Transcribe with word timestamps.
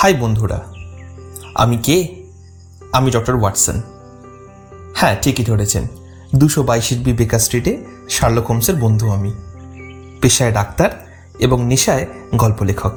High 0.00 0.14
বন্ধুরা, 0.14 0.58
আমি 1.54 1.76
কে? 1.76 2.24
আমি 2.92 3.10
ডক্টর 3.10 3.34
ওয়াটসন। 3.34 3.82
হ্যাঁ 4.94 5.16
ঠিকই 5.22 5.44
ধরেছেন। 5.44 5.84
দুশো 6.34 6.62
বাইশের 6.62 6.98
বি 6.98 7.12
বেকার 7.12 7.38
স্ট্রিটে 7.38 7.72
শার্লক 8.08 8.46
হোমসের 8.46 8.76
বন্ধু 8.76 9.06
আমি। 9.10 9.32
পেশায় 10.22 10.52
ডাক্তার 10.52 10.90
এবং 11.38 11.66
নেশায় 11.66 12.06
গল্প 12.34 12.62
লেখক 12.62 12.92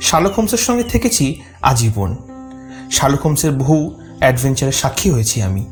শার্লক 0.00 0.32
হোমসের 0.32 0.58
সঙ্গে 0.58 0.82
থেকেছি 0.82 1.42
আজীবন। 1.62 2.16
শার্লক 2.90 3.20
হোমসের 3.20 3.52
বহু 3.52 4.00
অ্যাডভেঞ্চারের 4.18 4.72
সাক্ষী 4.72 5.10
হয়েছি 5.10 5.42
আমি। 5.42 5.64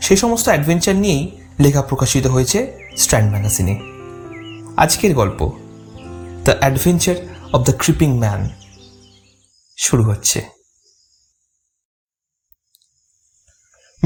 সেই 0.00 0.16
সমস্ত 0.16 0.46
অ্যাডভেঞ্চার 0.48 0.96
নিয়েই 0.96 1.24
লেখা 1.60 1.82
প্রকাশিত 1.82 2.26
হয়েছে 2.26 2.58
স্ট্র্যান্ড 2.96 3.30
ম্যাগাজিনে। 3.30 3.74
আজকের 4.76 5.14
গল্প, 5.14 5.50
the 6.44 6.52
adventure 6.60 7.16
of 7.52 7.60
the 7.64 7.72
creeping 7.78 8.18
man 8.18 8.48
শুরু 9.78 10.02
হচ্ছে। 10.02 10.40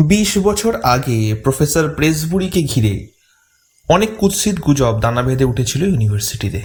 বিশ 0.07 0.39
বছর 0.39 0.81
আগে 0.81 1.35
প্রফেসর 1.35 1.95
প্রেসবুরিকে 1.95 2.63
ঘিরে 2.63 3.09
অনেক 3.89 4.17
কুৎসিত 4.19 4.59
গুজব 4.59 5.01
দানা 5.01 5.23
বেঁধে 5.23 5.45
উঠেছিল 5.45 5.83
ইউনিভার্সিটিতে। 5.83 6.63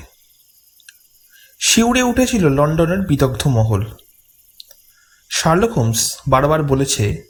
শিউরে 1.59 2.01
উঠেছিল 2.01 2.49
লন্ডনের 2.49 3.01
বিদগ্ধ 3.01 3.47
মহল। 3.47 3.85
শার্লক 5.29 5.71
হোমস 5.71 6.17
বারবার 6.27 6.63
বলেছে, 6.63 7.23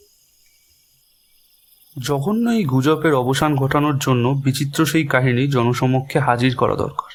জঘন্য 2.03 2.49
এই 2.49 2.63
গুজবের 2.63 3.13
অবসান 3.13 3.55
ঘটানোর 3.55 3.97
জন্য 3.97 4.41
বিচিত্র 4.43 4.85
সেই 4.85 5.07
কাহিনী 5.07 5.47
জনসমক্ষে 5.47 6.19
হাজির 6.19 6.55
করা 6.55 6.75
দরকার। 6.75 7.11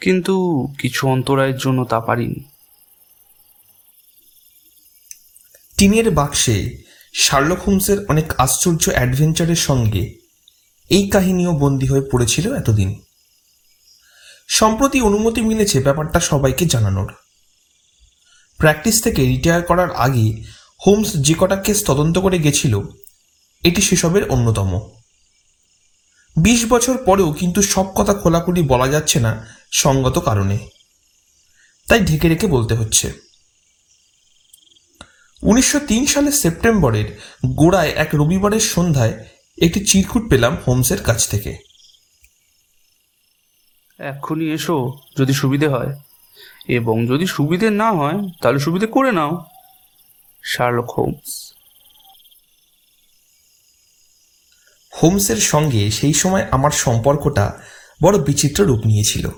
কিন্তু 0.00 0.34
কিছু 0.78 1.08
অন্তরায়ের 1.08 1.56
জন্য 1.56 1.84
তা 1.84 2.00
পারিনি। 2.00 2.53
টিনের 5.78 6.10
বাক্সে 6.10 6.84
শার্লক 7.14 7.60
হোমসের 7.62 8.06
অনেক 8.08 8.32
আশ্চর্য 8.38 8.90
অ্যাডভেঞ্চারের 8.90 9.56
সঙ্গে 9.56 10.18
এই 10.90 11.08
কাহিনীও 11.08 11.52
বন্দী 11.52 11.86
হয়ে 11.86 12.08
পড়েছিল 12.12 12.54
এতদিন। 12.54 13.02
সম্প্রতি 14.48 15.00
অনুমতি 15.00 15.40
মিলেছে 15.40 15.80
ব্যাপারটা 15.80 16.20
সবাইকে 16.20 16.66
জানানোর। 16.66 17.12
প্র্যাকটিস 18.58 19.02
থেকে 19.02 19.24
রিটায়ার 19.24 19.62
করার 19.62 19.94
আগে 19.94 20.44
হোমস 20.86 21.12
যে 21.12 21.34
কটা 21.38 21.56
কেস 21.56 21.84
তদন্ত 21.84 22.18
করে 22.18 22.38
গেছিল, 22.38 22.80
এটি 23.62 23.80
সেসবের 23.82 24.30
অন্যতম। 24.30 24.90
বিশ 26.36 26.66
বছর 26.66 26.98
পরেও 26.98 27.32
কিন্তু 27.32 27.62
সব 27.62 27.94
কথা 27.94 28.14
খোলাখুলি 28.14 28.62
বলা 28.62 28.88
যাচ্ছে 28.88 29.20
না 29.20 29.46
সঙ্গত 29.72 30.18
কারণে। 30.18 30.58
তাই 31.88 32.00
ঢেকে 32.00 32.28
রেখে 32.28 32.46
বলতে 32.46 32.74
হচ্ছে। 32.74 33.23
উনিশশো 35.44 35.78
তিন 35.78 36.06
সালের 36.06 36.32
সেপ্টেম্বরের 36.32 37.20
গোড়ায় 37.46 37.90
এক 37.90 38.08
রবিবারের 38.14 38.60
সন্ধ্যায় 38.60 39.24
একটি 39.62 39.84
চিরকুট 39.84 40.30
পেলাম 40.30 40.56
হোমসের 40.68 41.02
কাছ 41.02 41.28
থেকে। 41.28 41.50
এক্ষুনি 43.98 44.52
এসো 44.52 44.98
যদি 45.18 45.32
সুবিধে 45.32 45.68
হয়। 45.68 45.96
এবং 46.68 47.06
যদি 47.06 47.26
সুবিধে 47.26 47.70
না 47.70 47.92
হয় 47.92 48.12
তাহলে 48.42 48.58
সুবিধে 48.58 48.86
করে 48.86 49.12
নাও। 49.12 49.44
Sherlock 50.44 50.90
Holmes. 50.98 51.52
হোমসের 55.02 55.36
সঙ্গে 55.36 55.90
সেই 55.90 56.12
সময় 56.12 56.46
আমার 56.50 56.70
সম্পর্কটা 56.70 57.52
বড় 58.02 58.18
বিচিত্র 58.18 58.64
রূপ 58.64 58.86
নিয়েছিল। 58.86 59.28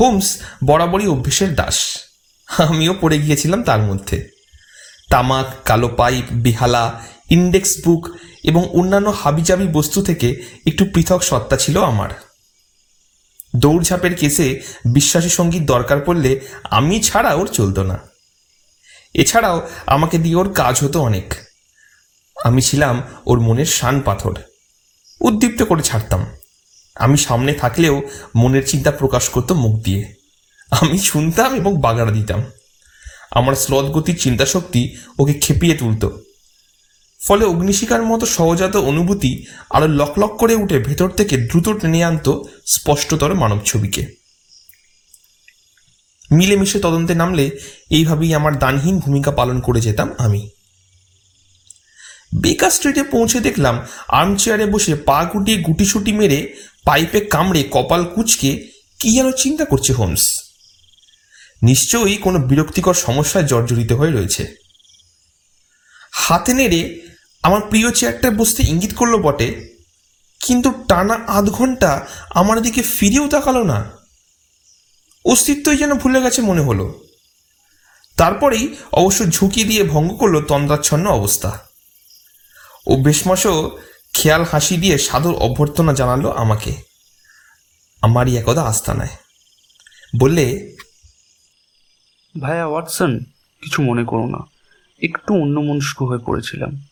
হোমস 0.00 0.38
বরাবরই 0.66 1.06
অভ্যেসের 1.06 1.54
দাস। 1.54 1.98
আমিও 2.58 2.94
পড়ে 3.00 3.18
গিয়েছিলাম 3.18 3.62
তার 3.62 3.80
মধ্যে। 3.80 4.37
তামাক, 5.10 5.46
কালো 5.64 5.88
পাইপ, 5.88 6.24
বিহালা, 6.30 7.06
ইন্ডেক্স 7.30 7.76
বুক 7.84 8.08
এবং 8.44 8.68
অন্যান্য 8.68 9.08
হাবিজাবি 9.08 9.66
বস্তু 9.66 10.02
থেকে 10.02 10.42
একটু 10.66 10.84
পৃথক 10.94 11.22
সত্তা 11.22 11.56
ছিল 11.56 11.82
আমার। 11.82 12.08
দৌড়ঝাঁপের 13.56 14.14
কেসে 14.14 14.60
বিশ্বাসী 14.92 15.28
সংগীত 15.28 15.62
দরকার 15.62 16.00
পড়লে 16.00 16.40
আমি 16.64 17.00
ছাড়া 17.00 17.34
ওর 17.34 17.46
চলতো 17.46 17.82
না। 17.82 17.98
এছাড়াও 19.14 19.68
আমাকে 19.86 20.18
দিয়ে 20.18 20.36
ওর 20.36 20.52
কাজ 20.52 20.84
হতো 20.84 21.02
অনেক। 21.02 21.34
আমি 22.44 22.62
ছিলাম 22.62 23.02
ওর 23.26 23.40
মনের 23.40 23.66
শান 23.66 24.00
পাথর। 24.00 24.36
উদ্দীপ্ত 25.20 25.62
করে 25.62 25.82
ছাড়তাম। 25.82 26.26
আমি 26.94 27.16
সামনে 27.16 27.52
থাকলেও 27.52 28.02
মনের 28.36 28.66
চিন্তা 28.66 28.90
প্রকাশ 28.90 29.28
করতো 29.28 29.54
মুখ 29.54 29.82
দিয়ে। 29.82 30.14
আমি 30.70 30.98
শুনতাম 30.98 31.54
এবং 31.54 31.80
বাগাড়া 31.80 32.12
দিতাম। 32.12 32.44
আমার 33.30 33.54
স্লথ 33.54 33.84
গতির 33.84 34.18
চিন্তাশক্তি 34.18 34.96
ওকে 35.18 35.34
খেপিয়ে 35.34 35.74
তুলত। 35.74 36.08
ফলে 37.26 37.44
অগ্নিশিকার 37.44 38.02
মতো 38.02 38.26
সহজাত 38.26 38.76
অনুভূতি 38.76 39.44
আরও 39.70 39.88
লক 39.88 40.18
লক 40.18 40.36
করে 40.36 40.54
উঠে 40.54 40.78
ভেতর 40.78 41.08
থেকে 41.08 41.36
দ্রুত 41.36 41.68
টেনে 41.68 42.04
আনত 42.04 42.42
স্পষ্টতর 42.66 43.34
মানব 43.34 43.58
ছবিকে। 43.64 44.18
মিলেমিশে 46.30 46.80
তদন্তে 46.80 47.14
নামলে 47.14 47.58
এইভাবেই 47.90 48.34
আমার 48.34 48.58
দানহীন 48.58 48.98
ভূমিকা 48.98 49.30
পালন 49.30 49.60
করে 49.60 49.80
যেতাম 49.80 50.14
আমি। 50.18 50.50
বেকার 52.40 52.70
স্ট্রিটে 52.70 53.02
পৌঁছে 53.02 53.40
দেখলাম 53.40 53.86
আর্ম 54.08 54.36
চেয়ারে 54.36 54.66
বসে 54.66 54.94
পা 54.94 55.24
গুটিয়ে 55.24 55.58
গুটিসুটি 55.58 56.12
মেরে 56.12 56.54
পাইপে 56.84 57.20
কামড়ে 57.20 57.68
কপাল 57.70 58.04
কুচকে 58.04 58.68
কি 58.98 59.12
যেন 59.12 59.32
চিন্তা 59.32 59.64
করছে 59.64 59.92
হোমস। 59.92 60.47
নিশ্চয়ই 61.62 62.16
কোনো 62.16 62.38
বিরক্তিকর 62.38 62.94
সমস্যায় 62.94 63.46
জর্জরিত 63.46 63.92
হয়ে 63.92 64.10
রয়েছে। 64.10 64.56
হাতে 66.12 66.54
নেড়ে 66.54 67.00
আমার 67.42 67.60
প্রিয় 67.60 67.90
চেয়ারটায় 67.90 68.34
বসতে 68.34 68.62
ইঙ্গিত 68.62 68.94
করল 68.94 69.22
বটে, 69.22 69.48
কিন্তু 70.40 70.84
টানা 70.88 71.14
আধ 71.14 71.50
ঘণ্টা 71.50 72.06
আমার 72.30 72.62
দিকে 72.62 72.82
ফিরেও 72.82 73.28
তাকালো 73.28 73.64
না। 73.64 73.90
অস্তিত্বই 75.24 75.76
যেন 75.76 75.94
ভুলে 75.94 76.20
গেছে 76.20 76.42
মনে 76.42 76.60
হলো। 76.60 77.00
তারপরেই 78.16 78.76
অবশ্য 78.92 79.24
ঝুঁকি 79.24 79.64
দিয়ে 79.64 79.82
ভঙ্গ 79.82 80.10
করল 80.16 80.40
তন্দ্রাচ্ছন্ন 80.44 81.06
অবস্থা। 81.10 81.50
অভ্যেসমাসও 82.86 83.78
খেয়াল 84.14 84.42
হাসি 84.44 84.76
দিয়ে 84.76 84.98
সাদর 84.98 85.34
অভ্যর্থনা 85.34 85.92
জানালো 85.92 86.28
আমাকে। 86.32 86.72
আমারই 88.02 88.36
একদা 88.36 88.62
আস্তানায় 88.62 89.14
বললে 90.16 90.44
ভাইয়া 92.40 92.66
ওয়াটসন 92.66 93.18
কিছু 93.62 93.82
মনে 93.82 94.04
করো 94.04 94.26
না। 94.26 94.38
একটু 95.02 95.34
অন্যমনস্ক 95.34 96.02
হয়ে 96.02 96.18
পড়েছিলাম। 96.18 96.82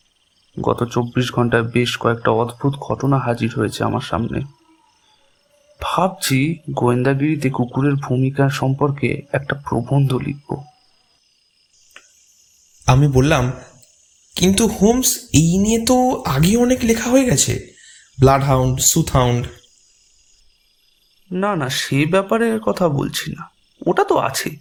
গত 0.61 0.83
চব্বিশ 0.83 1.31
ঘন্টায় 1.31 1.63
বেশ 1.63 1.97
কয়েকটা 1.97 2.31
অদ্ভুত 2.31 2.73
ঘটনা 2.73 3.17
হাজির 3.17 3.53
হয়েছে 3.55 3.83
আমার 3.83 4.01
সামনে। 4.01 4.41
ভাবছি 5.81 6.57
গোয়েন্দাগিরিতে 6.71 7.49
কুকুরের 7.49 7.95
ভূমিকা 7.95 8.49
সম্পর্কে 8.49 9.21
একটা 9.31 9.55
প্রবন্ধ 9.55 10.13
লিখব। 10.13 10.63
আমি 12.87 13.07
বললাম 13.07 13.51
কিন্তু 14.35 14.67
হোমস 14.67 15.17
এই 15.33 15.57
নিয়ে 15.57 15.85
তো 15.85 16.23
আগে 16.25 16.57
অনেক 16.57 16.79
লেখা 16.83 17.09
হয়ে 17.09 17.25
গেছে। 17.25 17.73
ব্লাড 18.19 18.43
হাউন্ড 18.43 18.79
সুথ 18.79 19.11
হাউন্ড 19.11 19.47
না 21.31 21.55
না 21.55 21.69
সে 21.69 22.05
ব্যাপারে 22.05 22.59
কথা 22.65 22.89
বলছি 22.89 23.31
না। 23.31 23.49
ওটা 23.85 24.03
তো 24.03 24.17
আছে। 24.17 24.55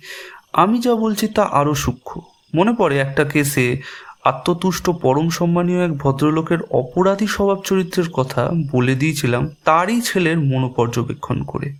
আমি 0.56 0.80
যা 0.80 0.94
বলছি 0.94 1.28
তা 1.28 1.42
আরও 1.42 1.74
সূক্ষ্ম। 1.74 2.20
মনে 2.54 2.72
পড়ে 2.72 2.98
একটা 2.98 3.24
কেসে 3.24 3.82
আত্মতুষ্ট 4.24 4.90
পরম 4.90 5.28
সম্মানীয় 5.28 5.84
এক 5.84 5.98
ভদ্রলোকের 5.98 6.58
অপরাধী 6.70 7.26
স্বভাব 7.26 7.62
চরিত্রের 7.62 8.08
কথা 8.10 8.50
বলে 8.72 8.94
দিয়েছিলাম 8.94 9.48
তারই 9.64 10.00
ছেলের 10.00 10.38
মনোপর্যবেক্ষণ 10.38 11.42
করে। 11.42 11.74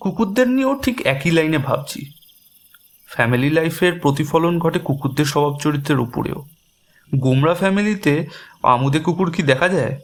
কুকুরদের 0.00 0.48
নিয়েও 0.48 0.80
ঠিক 0.82 1.00
একই 1.00 1.30
লাইনে 1.30 1.58
ভাবছি। 1.58 2.12
ফ্যামিলি 3.06 3.50
লাইফের 3.50 3.98
প্রতিফলন 3.98 4.58
ঘটে 4.58 4.78
কুকুরদের 4.78 5.24
স্বভাব 5.24 5.58
চরিত্রের 5.58 6.00
উপরেও। 6.00 6.44
গোমরা 7.14 7.54
ফ্যামিলিতে 7.54 8.26
আমুদে 8.62 8.98
কুকুর 8.98 9.30
কি 9.30 9.42
দেখা 9.42 9.68
যায়? 9.68 10.00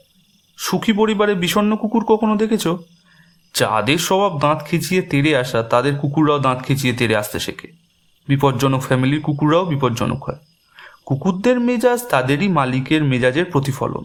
সুখী 0.56 0.92
পরিবারে 0.92 1.34
বিষণ্ণ 1.34 1.76
কুকুর 1.76 2.04
কখনো 2.04 2.36
দেখেছ? 2.36 2.66
যাদের 3.58 3.98
স্বভাব 3.98 4.40
দাঁত 4.40 4.66
খিচিয়ে 4.66 5.02
তেড়ে 5.02 5.36
আসা 5.36 5.62
তাদের 5.62 5.96
কুকুররাও 5.96 6.38
দাঁত 6.38 6.58
খিচিয়ে 6.66 6.92
তেড়ে 6.92 7.16
আসতে 7.16 7.38
শেখে। 7.40 7.68
বিপজ্জনক 8.28 8.80
ফ্যামিলির 8.80 9.20
কুকুররাও 9.20 9.64
বিপজ্জনক 9.64 10.24
হয়। 10.24 10.36
কুকুরদের 11.04 11.60
মেজাজ 11.60 12.00
তাদেরই 12.04 12.48
মালিকের 12.48 13.04
মেজাজের 13.04 13.44
প্রতিফলন। 13.44 14.04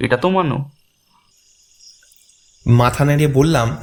এটা 0.00 0.16
তো 0.16 0.30
মানো। 0.30 0.70
মাথা 2.66 3.04
নেড়ে 3.04 3.26
বললাম 3.26 3.76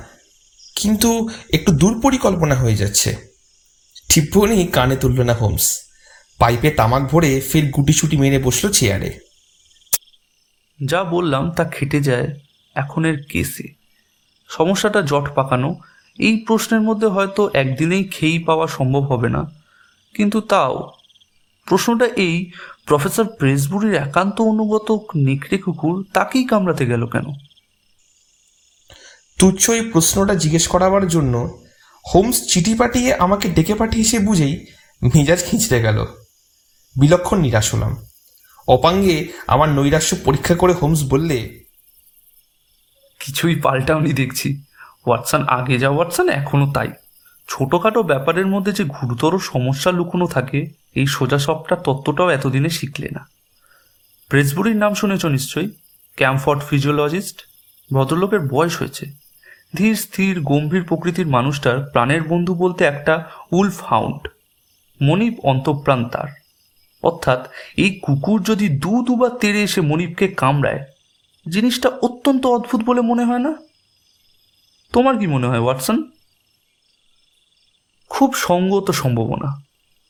কিন্তু 0.75 1.30
একটু 1.53 1.71
দূর 1.71 2.01
পরিকল্পনা 2.01 2.56
হয়ে 2.56 2.75
যাচ্ছে। 2.75 3.36
টিপ্পনি 4.09 4.68
কানে 4.68 4.95
তুলল 4.95 5.21
না 5.21 5.33
হোমস 5.33 5.65
পাইপে 6.39 6.69
তামাক 6.71 7.03
ভরে 7.03 7.41
ফের 7.41 7.65
গুটিসুটি 7.65 8.18
মেরে 8.18 8.39
বসল 8.39 8.71
চেয়ারে 8.71 9.19
যা 10.86 11.03
বললাম 11.03 11.51
তা 11.51 11.63
খেটে 11.65 12.00
যায় 12.01 12.27
এখনের 12.75 13.24
কেসে 13.24 13.75
সমস্যাটা 14.57 15.01
জট 15.01 15.35
পাকানো, 15.35 15.75
এই 16.19 16.37
প্রশ্নের 16.47 16.81
মধ্যে 16.81 17.07
হয়তো 17.07 17.49
একদিনেই 17.53 18.03
খেয়েই 18.03 18.39
পাওয়া 18.39 18.67
সম্ভব 18.67 19.01
হবে 19.01 19.29
না। 19.29 19.51
কিন্তু 20.13 20.41
তাও, 20.41 20.91
প্রশ্নটা 21.65 22.05
এই, 22.05 22.51
প্রফেসর 22.85 23.23
প্রেসবুরির 23.23 23.95
একান্ত 23.95 24.41
অনুগত 24.41 24.97
নেকড়ে 25.15 25.57
কুকুর 25.57 26.05
তাকেই 26.13 26.43
কামড়াতে 26.43 26.85
গেল 26.85 27.07
কেন? 27.07 27.23
তুচ্ছ 29.39 29.69
এই 29.69 29.81
প্রশ্নটা 29.81 30.35
জিজ্ঞেস 30.35 30.67
করাবার 30.67 31.07
জন্য 31.07 31.61
হোমস 32.15 32.47
চিঠি 32.47 32.73
পাঠিয়ে 32.75 33.13
আমাকে 33.15 33.49
ডেকে 33.49 33.73
পাঠিয়েছে 33.73 34.19
বুঝেই 34.19 34.65
মেজাজ 35.03 35.43
খিঁচড়ে 35.45 35.81
গেল। 35.81 36.05
বিলক্ষণ 36.99 37.39
নিরাশ 37.39 37.73
হলাম। 37.73 38.05
অপাঙ্গে 38.67 39.27
আমার 39.47 39.69
নৈরাশ্য 39.69 40.15
পরীক্ষা 40.25 40.55
করে 40.55 40.73
হোমস 40.73 41.03
বললে 41.09 41.64
কিছুই 43.25 43.56
পাল্টাওনি 43.56 44.13
দেখছি। 44.13 44.62
ওয়াটসন 45.07 45.44
আগে 45.48 45.77
যা, 45.77 45.89
ওয়াটসন 45.89 46.30
এখনও 46.30 46.72
তাই। 46.72 46.92
ছোটোখাটো 47.48 48.04
ব্যাপারের 48.04 48.48
মধ্যে 48.48 48.72
যে 48.72 48.83
গুরুতর 48.83 49.39
সমস্যা 49.39 49.92
লুকোনো 49.92 50.27
থাকে, 50.27 50.69
এই 50.95 51.06
সোজা 51.06 51.38
সবটা 51.38 51.75
তত্ত্বটাও 51.75 52.30
এতদিনে 52.30 52.69
শিখলে 52.69 53.10
না। 53.10 53.27
প্রেসবুরির 54.30 54.75
নাম 54.75 54.94
শুনেছ 54.94 55.25
নিশ্চয়ই? 55.25 55.72
Camford 56.16 56.62
physiologist? 56.62 57.42
ভদ্রলোকের 57.94 58.39
বয়স 58.39 58.80
হয়েছে। 58.80 59.06
ধীর, 59.75 59.95
স্থির, 59.95 60.42
গম্ভীর 60.42 60.83
প্রকৃতির 60.83 61.27
মানুষটার 61.27 61.80
প্রাণের 61.80 62.24
বন্ধু 62.24 62.56
বলতে 62.56 62.86
একটা 62.86 63.30
উলফ 63.51 63.83
হাউন্ড 63.83 64.27
মনিব 65.01 65.39
অন্তঃপ্রাণ 65.44 66.10
তার। 66.10 66.27
অর্থাৎ 67.04 67.48
এই 67.77 68.00
কুকুর 68.01 68.44
যদি 68.44 68.69
দু 68.69 69.06
দুবার 69.07 69.30
তেড়ে 69.30 69.63
এসে 69.63 69.81
মনিবকে 69.81 70.27
কামড়ায় 70.27 70.80
জিনিসটা 71.51 71.89
অত্যন্ত 71.89 72.45
অদ্ভুত 72.45 72.81
বলে 72.83 73.01
মনে 73.01 73.24
হয় 73.24 73.39
না? 73.39 73.53
তোমার 74.94 75.18
কি 75.18 75.27
মনে 75.27 75.47
হয়, 75.47 75.59
ওয়াটসন? 75.59 76.03
খুব 78.09 78.33
সঙ্গত 78.33 78.92
সম্ভাবনা। 78.92 79.62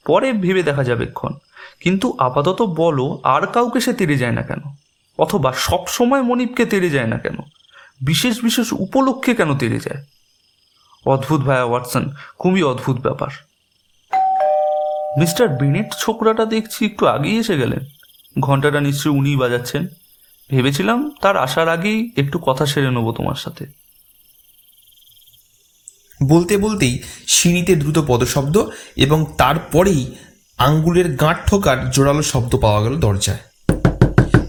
পরে 0.05 0.33
ভেবে 0.33 0.63
দেখা 0.63 0.83
যাবে 0.83 1.03
এক্ষণ। 1.03 1.33
কিন্তু 1.79 2.13
আপাতত 2.19 2.61
বলো, 2.61 3.19
আর 3.23 3.47
কাউকে 3.47 3.79
সে 3.79 3.93
তেড়ে 3.93 4.17
যায় 4.17 4.31
না 4.31 4.41
কেন? 4.41 4.61
অথবা 5.19 5.53
সব 5.53 5.87
সময় 5.87 6.21
মনিবকে 6.21 6.65
তেড়ে 6.65 6.89
যায় 6.89 7.07
না 7.07 7.17
কেন? 7.17 7.37
বিশেষ 8.01 8.43
বিশেষ 8.43 8.73
উপলক্ষে 8.73 9.35
কেন 9.35 9.57
তেড়ে 9.57 9.79
যায়? 9.79 10.05
অদ্ভুত 11.05 11.41
ভাইয়া 11.41 11.63
ওয়াটসন, 11.63 12.09
খুবই 12.37 12.63
অদ্ভুত 12.63 12.97
ব্যাপার। 12.97 13.29
মিস্টার 15.19 15.47
বিনেট 15.47 15.85
ছোকরাটা 15.99 16.45
দেখছি 16.45 16.85
একটু 16.85 17.07
আগেই 17.07 17.37
এসে 17.37 17.57
গেলেন। 17.57 17.79
ঘন্টাটা 18.39 18.81
নিশ্চয়ই 18.81 19.13
উনিই 19.13 19.35
বাজাচ্ছেন। 19.35 19.87
ভেবেছিলাম 20.49 21.11
তার 21.21 21.37
আসার 21.37 21.69
আগেই 21.69 22.11
একটু 22.17 22.39
কথা 22.39 22.65
সেরে 22.65 22.91
নেব 22.91 23.11
তোমার 23.11 23.35
সাথে। 23.35 23.65
বলতে 26.23 26.57
বলতেই 26.57 27.03
সিঁড়িতে 27.27 27.75
দ্রুত 27.75 27.99
পদশব্দ 28.07 28.63
এবং 28.95 29.25
তারপরেই 29.37 30.15
আঙ্গুলের 30.57 31.15
গাঁট 31.15 31.47
ঠোকার 31.47 31.91
জোরালো 31.91 32.23
শব্দ 32.23 32.55
পাওয়া 32.61 32.83
গেল 32.83 32.99
দরজায়। 32.99 33.37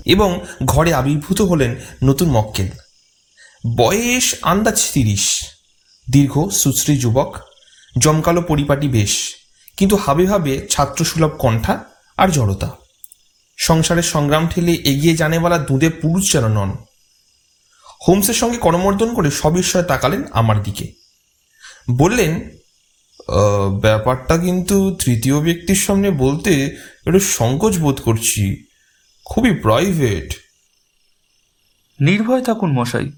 এবং 0.06 0.40
ঘরে 0.64 0.94
আবির্ভূত 0.94 1.40
হলেন 1.40 1.76
নতুন 2.04 2.30
মক্কেল। 2.30 2.68
বয়স 3.76 4.34
আন্দাজ 4.42 4.90
তিরিশ। 4.92 5.44
দীর্ঘ, 6.10 6.48
সুশ্রী 6.48 6.98
যুবক, 6.98 7.36
জমকালো 7.98 8.42
পরিপাটি 8.42 8.88
বেশ, 8.88 9.34
কিন্তু 9.76 9.96
হাবে 9.96 10.24
ভাবে 10.24 10.66
ছাত্রসুলভ 10.70 11.30
কণ্ঠা 11.38 11.84
আর 12.16 12.28
জড়তা। 12.28 12.76
সংসারের 13.56 14.02
সংগ্রাম 14.02 14.48
ঠেলে 14.48 14.72
এগিয়ে 14.72 15.16
জানেওয়ালা 15.16 15.58
দুধে 15.58 15.90
পুরুষ 15.90 16.32
যেন 16.32 16.48
নন। 16.48 16.76
হোমসের 18.08 18.34
সঙ্গে 18.34 18.56
করমর্দন 18.56 19.14
করে 19.14 19.30
সবিস্ময়ে 19.30 19.84
তাকালেন 19.84 20.24
আমার 20.32 20.62
দিকে। 20.62 20.92
বললেন 21.90 22.50
"আহ, 23.28 23.78
ব্যাপারটা 23.78 24.38
কিন্তু 24.38 24.96
তৃতীয় 25.04 25.40
ব্যক্তির 25.40 25.74
সামনে 25.74 26.10
বলতে 26.10 26.76
একটু 27.06 27.20
সংকোচ 27.20 27.78
বোধ 27.78 28.00
করছি। 28.00 28.64
খুবই 29.24 29.54
প্রাইভেট 29.54 30.34
নির্ভয় 32.00 32.42
থাকুন 32.42 32.72
মশাই। 32.72 33.10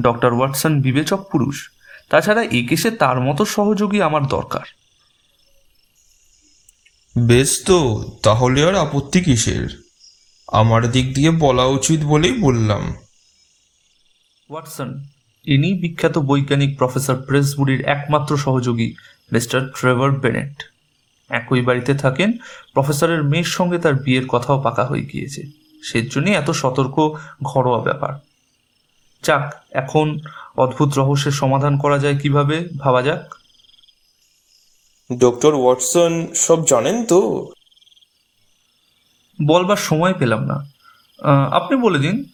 ডক্টর 0.00 0.32
ওয়াটসন 0.32 0.80
বিবেচক 0.80 1.26
পুরুষ। 1.32 1.70
তাছাড়া 2.10 2.42
এ 2.42 2.76
তার 2.98 3.20
মতো 3.20 3.44
সহযোগী 3.44 4.00
আমার 4.00 4.26
দরকার। 4.26 4.85
বেশ 7.18 7.62
তো, 7.66 8.04
তাহলে 8.22 8.64
আর 8.64 8.74
আপত্তি 8.74 9.20
কিসের? 9.20 9.82
আমার 10.52 10.90
দিক 10.90 11.14
দিয়ে 11.14 11.30
বলা 11.30 11.64
উচিত 11.64 12.00
বলেই 12.04 12.32
বললাম। 12.32 12.94
ওয়াটসন, 14.50 15.04
ইনি 15.44 15.78
বিখ্যাত 15.78 16.18
বৈজ্ঞানিক 16.18 16.78
প্রফেসর 16.78 17.16
প্রেসবুরির 17.16 17.80
একমাত্র 17.80 18.36
সহযোগী, 18.36 18.94
মিস্টার 19.32 19.68
ট্রেভার 19.68 20.10
বেনেট। 20.10 20.62
একই 21.30 21.60
বাড়িতে 21.60 21.94
থাকেন, 21.94 22.32
প্রফেসরের 22.74 23.22
মেয়ের 23.22 23.44
সঙ্গে 23.44 23.78
তার 23.78 23.94
বিয়ের 23.94 24.26
কথাও 24.26 24.62
পাকা 24.62 24.84
হয়ে 24.84 25.02
গিয়েছে। 25.02 25.42
সেজন্যই 25.82 26.34
এত 26.34 26.50
সতর্ক, 26.50 27.18
ঘরোয়া 27.42 27.80
ব্যাপার। 27.80 28.14
যাক, 29.22 29.54
এখন 29.70 30.18
অদ্ভুত 30.56 30.98
রহস্যের 30.98 31.32
সমাধান 31.32 31.78
করা 31.78 31.98
যায় 31.98 32.18
কীভাবে, 32.18 32.68
ভাবা 32.76 33.02
যাক। 33.02 33.34
ডক্টর 35.12 35.54
ওয়াটসন 35.54 36.26
সব 36.34 36.66
জানেন 36.66 37.04
তো? 37.04 37.48
বলবার 39.46 39.76
সময় 39.76 40.14
পেলাম 40.14 40.44
না। 40.44 40.66
আপনি 41.52 41.76
বলে 41.76 41.98
দিন। 41.98 42.24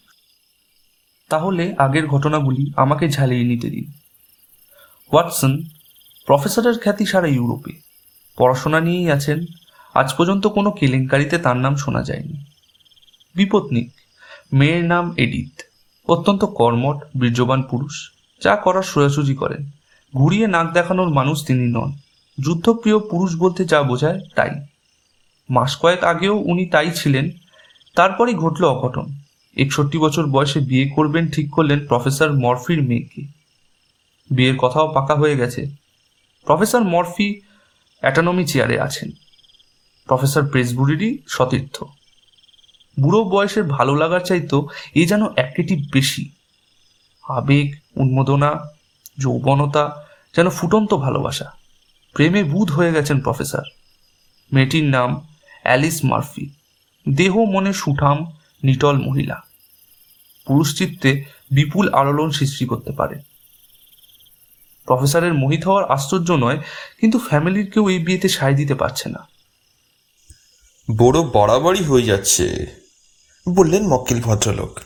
তাহলে 1.28 1.74
আগের 1.78 2.06
ঘটনাগুলি 2.06 2.72
আমাকে 2.76 3.08
ঝালিয়ে 3.08 3.44
নিতে 3.44 3.70
দিন। 3.70 3.92
ওয়াটসন, 5.12 5.62
প্রফেসরের 6.26 6.78
খ্যাতি 6.78 7.06
সারা 7.06 7.26
ইউরোপে। 7.26 7.72
পড়াশোনা 8.36 8.80
নিয়েই 8.80 9.10
আছেন। 9.10 9.44
আজ 9.94 10.14
পর্যন্ত 10.19 10.46
কোনো 10.46 10.70
কেলেঙ্কারিতে 10.70 11.38
তার 11.38 11.56
নাম 11.56 11.76
শোনা 11.76 12.02
যায়নি। 12.02 12.44
বিপত্নিক। 13.34 13.90
মেয়ের 14.52 14.84
নাম 14.84 15.14
এডিথ। 15.16 15.62
অত্যন্ত 16.08 16.44
কর্মট 16.44 16.96
বীর্যবান 17.20 17.62
পুরুষ। 17.62 18.12
যা 18.42 18.56
করার 18.56 18.82
সোজাসুজি 18.82 19.34
করেন। 19.34 19.70
ঘুরিয়ে 20.16 20.46
নাক 20.46 20.72
দেখানোর 20.72 21.08
মানুষ 21.08 21.46
তিনি 21.46 21.72
নন। 21.72 21.92
যুদ্ধপ্রিয় 22.40 22.99
পুরুষ 22.99 23.37
বলতে 23.37 23.64
যা 23.64 23.82
বোঝায় 23.82 24.20
তাই। 24.37 24.50
মাস 25.50 25.76
কয়েক 25.76 26.05
আগেও 26.05 26.37
উনি 26.37 26.67
তাই 26.67 26.90
ছিলেন, 26.90 27.31
তারপরই 27.94 28.34
ঘটল 28.34 28.64
অঘটন। 28.64 29.06
একষট্টি 29.56 29.98
বছর 29.98 30.27
বয়সে 30.27 30.60
বিয়ে 30.60 30.89
করবেন 30.89 31.29
ঠিক 31.29 31.51
করলেন 31.51 31.86
প্রফেসর 31.86 32.32
মরফির 32.32 32.82
মেয়েকে। 32.82 33.22
বিয়ের 34.31 34.56
কথাও 34.56 34.93
পাকা 34.93 35.15
হয়ে 35.15 35.36
গেছে। 35.36 35.67
প্রফেসর 36.44 36.81
মরফি 36.81 37.41
অ্যাটানমি 38.01 38.46
চেয়ারে 38.46 38.81
আছেন। 38.81 39.10
প্রফেসর 40.06 40.48
প্রেসবুরিরই 40.48 41.19
সতীর্থ। 41.29 41.84
বুড়ো 43.01 43.24
বয়সের 43.24 43.62
ভালো 43.62 43.94
লাগার 43.94 44.20
চাইতো 44.20 44.69
এ 44.94 45.06
যেন 45.06 45.27
একেটি 45.36 45.89
বেশি। 45.93 46.31
আবেগ, 47.29 47.74
উন্মোদনা, 47.96 48.69
যৌবনতা 49.19 50.06
যেন 50.36 50.51
ফুটন্ত 50.51 50.94
ভালোবাসা। 50.94 51.61
প্রেমে 52.12 52.44
বুধ 52.44 52.70
হয়ে 52.72 52.92
গেছেন 52.92 53.20
প্রফেসর। 53.20 53.62
মেয়েটির 54.52 54.84
নাম 54.84 55.26
অ্যালিস 55.62 56.00
মার্ফি। 56.04 56.50
দেহ 57.08 57.44
মনে 57.44 57.72
সুঠাম 57.72 58.32
নিটল 58.62 58.92
মহিলা। 58.92 59.42
পুরুষ 60.46 60.78
চিত্তে 60.78 61.24
বিপুল 61.50 61.94
আলোড়ন 61.94 62.31
সৃষ্টি 62.31 62.64
করতে 62.66 62.92
পারে। 62.92 63.19
প্রফেসরের 64.86 65.34
মোহিত 65.34 65.64
হওয়ার 65.64 65.84
আশ্চর্য 65.84 66.32
নয় 66.32 66.58
কিন্তু 67.00 67.19
ফ্যামিলির 67.19 67.70
কেউ 67.70 67.88
এই 67.88 67.98
বিয়েতে 67.98 68.28
সায় 68.28 68.54
দিতে 68.54 68.74
পারছে 68.74 69.08
না। 69.08 69.28
বড় 70.96 71.22
বাড়াবাড়ি 71.22 71.84
হয়ে 71.84 72.02
যাচ্ছে 72.02 72.66
বললেন 73.48 73.86
মক্কেল 73.86 74.20
ভদ্রলোক। 74.20 74.81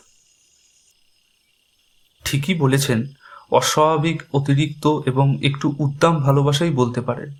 ঠিকই 2.24 2.54
বলেছেন 2.54 3.06
অস্বাভাবিক, 3.52 4.22
অতিরিক্ত 4.32 5.00
এবং 5.06 5.38
একটু 5.42 5.74
উদ্দাম 5.78 6.20
ভালোবাসাই 6.20 6.70
বলতে 6.70 7.00
পারেন 7.00 7.30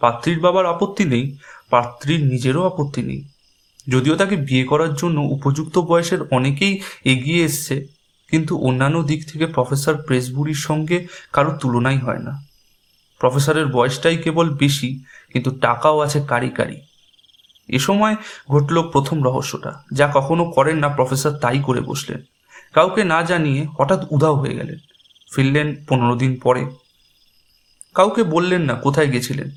পাত্রীর 0.00 0.40
বাবার 0.40 0.66
আপত্তি 0.66 1.04
নেই, 1.04 1.36
পাত্রীর 1.70 2.24
নিজেরও 2.24 2.66
আপত্তি 2.66 3.02
নেই। 3.02 3.24
যদিও 3.88 4.16
তাকে 4.16 4.36
বিয়ে 4.36 4.64
করার 4.64 4.94
জন্য 4.94 5.20
উপযুক্ত 5.20 5.78
বয়সের 5.78 6.20
অনেকেই 6.30 6.80
এগিয়ে 7.04 7.44
এসছে, 7.44 7.86
কিন্তু 8.28 8.58
অন্যান্য 8.58 9.02
দিক 9.02 9.28
থেকে 9.28 9.46
প্রফেসর 9.46 10.02
প্রেসবুরির 10.02 10.54
সঙ্গে 10.54 11.06
কারও 11.32 11.58
তুলনাই 11.58 11.98
হয় 11.98 12.18
না। 12.18 12.42
প্রফেসরের 13.18 13.66
বয়সটাই 13.66 14.16
কেবল 14.16 14.50
বেশি, 14.50 15.04
কিন্তু 15.32 15.50
টাকাও 15.50 16.00
আছে 16.00 16.24
কারি 16.28 16.50
কারি। 16.50 16.80
এ 17.68 17.78
সময় 17.78 18.16
ঘটল 18.50 18.82
প্রথম 18.82 19.24
রহস্যটা, 19.24 19.84
যা 19.92 20.10
কখনো 20.14 20.44
করেন 20.44 20.76
না 20.76 20.88
প্রফেসর 20.88 21.30
তাই 21.30 21.58
করে 21.66 21.80
বসলেন। 21.80 22.22
কাউকে 22.72 23.04
না 23.04 23.22
জানিয়ে 23.22 23.66
হঠাৎ 23.78 24.06
উধাও 24.10 24.34
হয়ে 24.34 24.54
গেলেন। 24.54 24.78
ফিরলেন 25.30 25.76
পনেরো 25.88 26.16
দিন 26.16 26.36
পরে। 26.36 26.66
কাউকে 27.94 28.22
বললেন 28.22 28.62
না 28.62 28.74
কোথায় 28.74 29.10
গেছিলেন। 29.10 29.50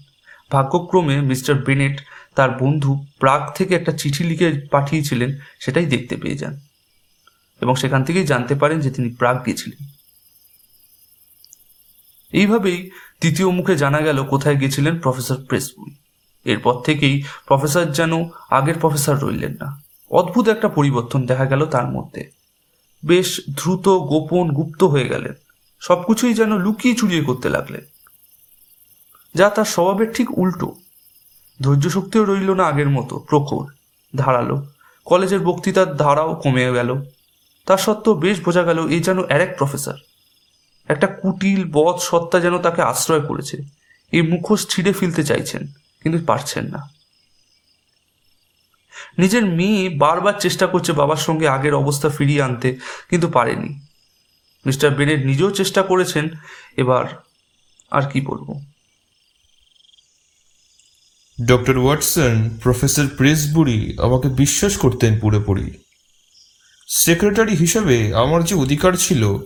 ভাগ্যক্রমে 0.52 1.22
মিস্টার 1.22 1.56
বেনেট 1.56 2.02
তার 2.36 2.52
বন্ধু 2.52 3.06
প্রাগ 3.20 3.52
থেকে 3.56 3.76
একটা 3.76 3.92
চিঠি 3.92 4.24
লিখে 4.24 4.62
পাঠিয়েছিলেন, 4.72 5.38
সেটাই 5.60 5.86
দেখতে 5.86 6.16
পেয়ে 6.16 6.38
যান। 6.38 6.60
এবং 7.62 7.76
সেখান 7.76 8.04
থেকেই 8.04 8.26
জানতে 8.26 8.56
পারেন 8.56 8.80
যে 8.80 8.92
তিনি 8.92 9.10
প্রাগ 9.10 9.46
গেছিলেন। 9.46 9.88
এইভাবেই 12.32 12.92
তৃতীয় 13.22 13.50
মুখে 13.50 13.76
জানা 13.76 14.02
গেল 14.02 14.24
কোথায় 14.24 14.56
গেছিলেন 14.56 15.00
প্রফেসর 15.00 15.44
প্রেসবুই 15.44 15.96
এরপর 16.46 16.82
থেকেই 16.82 17.24
প্রফেসর 17.48 17.86
যেন 17.86 18.30
আগের 18.50 18.80
প্রফেসর 18.80 19.18
রইলেন 19.18 19.52
না। 19.52 19.82
অদ্ভুত 20.12 20.48
একটা 20.48 20.70
পরিবর্তন 20.70 21.26
দেখা 21.26 21.46
গেল 21.46 21.66
তার 21.66 21.92
মধ্যে। 21.92 22.32
বেশ 23.06 23.42
দ্রুত, 23.50 23.90
গোপন, 23.90 24.52
গুপ্ত 24.52 24.84
হয়ে 24.84 25.08
গেলেন। 25.08 25.34
সবকিছুই 25.84 26.34
যেন 26.34 26.52
লুকিয়ে 26.58 26.94
চুরিয়ে 26.96 27.24
করতে 27.24 27.50
লাগলেন। 27.50 27.84
যা 29.36 29.50
তার 29.50 29.66
স্বভাবের 29.66 30.10
ঠিক 30.14 30.38
উল্টো। 30.38 30.70
ধৈর্য 31.60 31.86
শক্তিও 31.90 32.24
রইল 32.24 32.50
না 32.54 32.64
আগের 32.66 32.90
মতো, 32.90 33.16
প্রখর, 33.30 33.66
ধারালো। 34.16 34.58
কলেজের 35.06 35.40
বক্তৃতার 35.40 35.98
ধারাও 35.98 36.32
কমে 36.36 36.64
গেল। 36.72 36.90
তার 37.66 37.78
সত্ত্বেও 37.78 38.16
বেশ 38.16 38.38
বোঝা 38.46 38.64
গেল 38.64 38.80
এই 38.88 39.00
যেন 39.00 39.20
আরেক 39.24 39.52
প্রফেসর। 39.58 39.98
একটা 40.90 41.08
কুটিল, 41.08 41.62
বধ 41.72 41.98
সত্তা 42.00 42.40
যেন 42.40 42.56
তাকে 42.58 42.82
আশ্রয় 42.82 43.22
করেছে। 43.22 43.58
এই 44.12 44.22
মুখোশ 44.22 44.68
ছিঁড়ে 44.68 44.92
ফেলতে 44.94 45.24
চাইছেন, 45.24 45.68
কিন্তু 46.02 46.20
পারছেন 46.26 46.66
না। 46.66 46.82
নিজের 49.18 49.46
মেয়ে 49.46 49.84
বারবার 49.90 50.36
চেষ্টা 50.40 50.66
করছে 50.68 50.92
বাবার 50.92 51.18
সঙ্গে 51.18 51.48
আগের 51.48 51.74
অবস্থা 51.74 52.08
ফিরিয়ে 52.10 52.42
আনতে, 52.42 52.70
কিন্তু 53.10 53.28
পারেনি। 53.28 53.72
মিস্টার 54.66 54.92
বেনেট 54.92 55.26
নিজেও 55.26 55.52
চেষ্টা 55.52 55.82
করেছেন, 55.82 56.30
এবার 56.78 57.06
আর 57.92 58.10
কি 58.10 58.22
বলব? 58.22 58.66
ডক্টর 61.46 61.78
ওয়াটসন, 61.78 62.50
প্রফেসর 62.64 63.08
প্রেসবুরি 63.08 63.96
আমাকে 64.00 64.28
বিশ্বাস 64.30 64.78
করতেন 64.78 65.20
পুরোপুরি। 65.20 65.72
সেক্রেটারি 66.88 67.56
হিসেবে 67.56 68.16
আমার 68.16 68.44
যে 68.44 68.56
অধিকার 68.56 68.94
ছিল, 68.94 69.38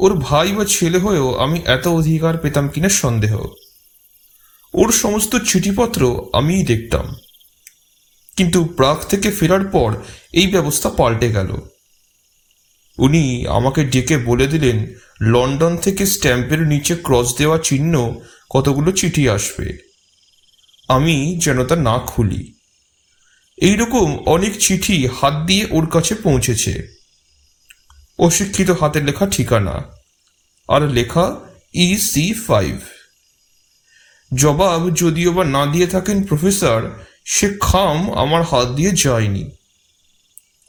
ওর 0.00 0.14
ভাই 0.14 0.52
বা 0.52 0.64
ছেলে 0.64 0.98
হয়েও 0.98 1.36
আমি 1.36 1.62
এত 1.64 1.88
অধিকার 1.88 2.38
পেতাম 2.38 2.68
কিনা 2.68 2.88
সন্দেহ। 2.88 3.46
ওর 4.74 4.92
সমস্ত 4.92 5.36
চিঠিপত্র 5.36 6.26
আমিই 6.32 6.66
দেখতাম। 6.66 7.16
কিন্তু 8.36 8.64
প্রাগ 8.64 8.98
থেকে 8.98 9.30
ফেরার 9.30 9.64
পর 9.64 9.96
এই 10.32 10.46
ব্যবস্থা 10.46 10.90
পাল্টে 10.90 11.28
গেল। 11.28 11.60
উনি 12.98 13.46
আমাকে 13.46 13.84
ডেকে 13.84 14.18
বলে 14.18 14.46
দিলেন, 14.46 14.94
লন্ডন 15.20 15.76
থেকে 15.76 16.06
স্ট্যাম্পের 16.06 16.62
নিচে 16.62 16.96
ক্রস 16.96 17.36
দেওয়া 17.36 17.58
চিহ্ন 17.58 18.20
কতগুলো 18.50 18.92
চিঠি 18.92 19.28
আসবে? 19.28 19.90
আমি 20.88 21.38
যেন 21.44 21.64
তা 21.64 21.76
না 21.76 21.98
খুলি। 21.98 22.52
এইরকম 23.58 24.18
অনেক 24.18 24.58
চিঠি 24.58 25.08
হাত 25.20 25.46
দিয়ে 25.46 25.66
ওর 25.70 25.86
কাছে 25.86 26.14
পৌঁছেছে। 26.14 27.00
অশিক্ষিত 28.18 28.70
হাতের 28.70 29.04
লেখা 29.04 29.26
ঠিকানা। 29.26 29.82
আর 30.68 30.82
লেখা 30.82 31.36
ই 31.74 31.98
সি 31.98 32.34
ফাইভ 32.34 32.78
জবাব 34.34 34.94
যদিও 34.94 35.32
বা 35.32 35.44
না 35.44 35.66
দিয়ে 35.66 35.86
থাকেন 35.86 36.22
প্রফেসর, 36.22 36.90
সে 37.24 37.58
খাম 37.60 38.12
আমার 38.12 38.42
হাত 38.42 38.68
দিয়ে 38.68 38.90
যায়নি। 38.90 39.50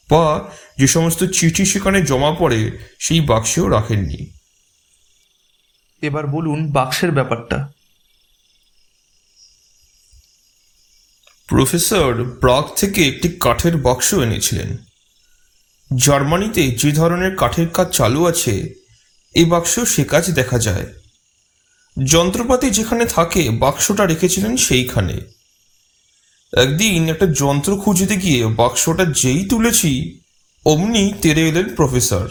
বা 0.10 0.52
যে 0.82 0.88
সমস্ত 0.88 1.24
চিঠি 1.24 1.66
সেখানে 1.66 2.02
জমা 2.02 2.36
পড়ে 2.40 2.72
সেই 3.00 3.22
বাক্সেও 3.22 3.68
রাখেননি। 3.68 4.34
এবার 6.02 6.28
বলুন 6.28 6.72
বাক্সের 6.72 7.12
ব্যাপারটা। 7.12 7.72
প্রফেসর 11.48 12.30
প্রাগ 12.30 12.64
থেকে 12.76 13.08
একটি 13.08 13.30
কাঠের 13.40 13.78
বাক্স 13.78 14.14
এনেছিলেন। 14.14 14.78
জার্মানিতে 15.98 16.72
যে 16.72 16.92
ধরনের 16.92 17.36
কাঠের 17.36 17.68
কাজ 17.68 17.88
চালু 17.92 18.26
আছে 18.26 18.74
এই 19.36 19.46
বাক্স 19.46 19.80
সে 19.80 20.04
কাজ 20.04 20.32
দেখা 20.32 20.60
যায়। 20.60 20.88
যন্ত্রপাতি 22.06 22.70
যেখানে 22.70 23.06
থাকে 23.06 23.50
বাক্সটা 23.50 24.06
রেখেছিলেন 24.06 24.58
সেইখানে। 24.58 25.22
একদিন 26.58 27.10
একটা 27.10 27.26
যন্ত্র 27.26 27.82
খুঁজতে 27.82 28.18
গিয়ে 28.18 28.48
বাক্সটা 28.48 29.06
যেই 29.06 29.46
তুলেছি 29.50 30.21
অমনি 30.66 31.14
তেরে 31.22 31.48
এলেন 31.48 31.76
প্রফেসর। 31.76 32.30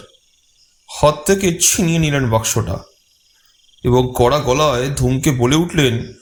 হাত 0.89 1.17
থেকে 1.27 1.59
ছিনিয়ে 1.61 1.99
নিলেন 1.99 2.31
বাক্সটা 2.31 2.77
এবং 3.85 4.13
কড়া 4.17 4.39
গলায় 4.39 4.91
ধুমকে 4.91 5.31
বলে 5.31 5.57
উঠলেন, 5.57 6.13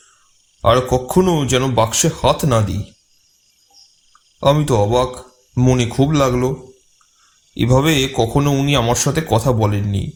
আর 0.64 0.80
কখনো 0.88 1.46
যেন 1.46 1.74
বাক্সে 1.74 2.08
হাত 2.22 2.44
না 2.44 2.60
দিই। 2.60 2.84
আমি 4.42 4.64
তো 4.64 4.76
অবাক, 4.76 5.08
মনে 5.58 5.86
খুব 5.86 6.12
লাগল, 6.12 6.54
এভাবে 7.56 8.08
কখনো 8.14 8.50
উনি 8.50 8.76
আমার 8.76 8.94
সাথে 8.94 9.20
কথা 9.30 9.52
বলেননি। 9.52 10.10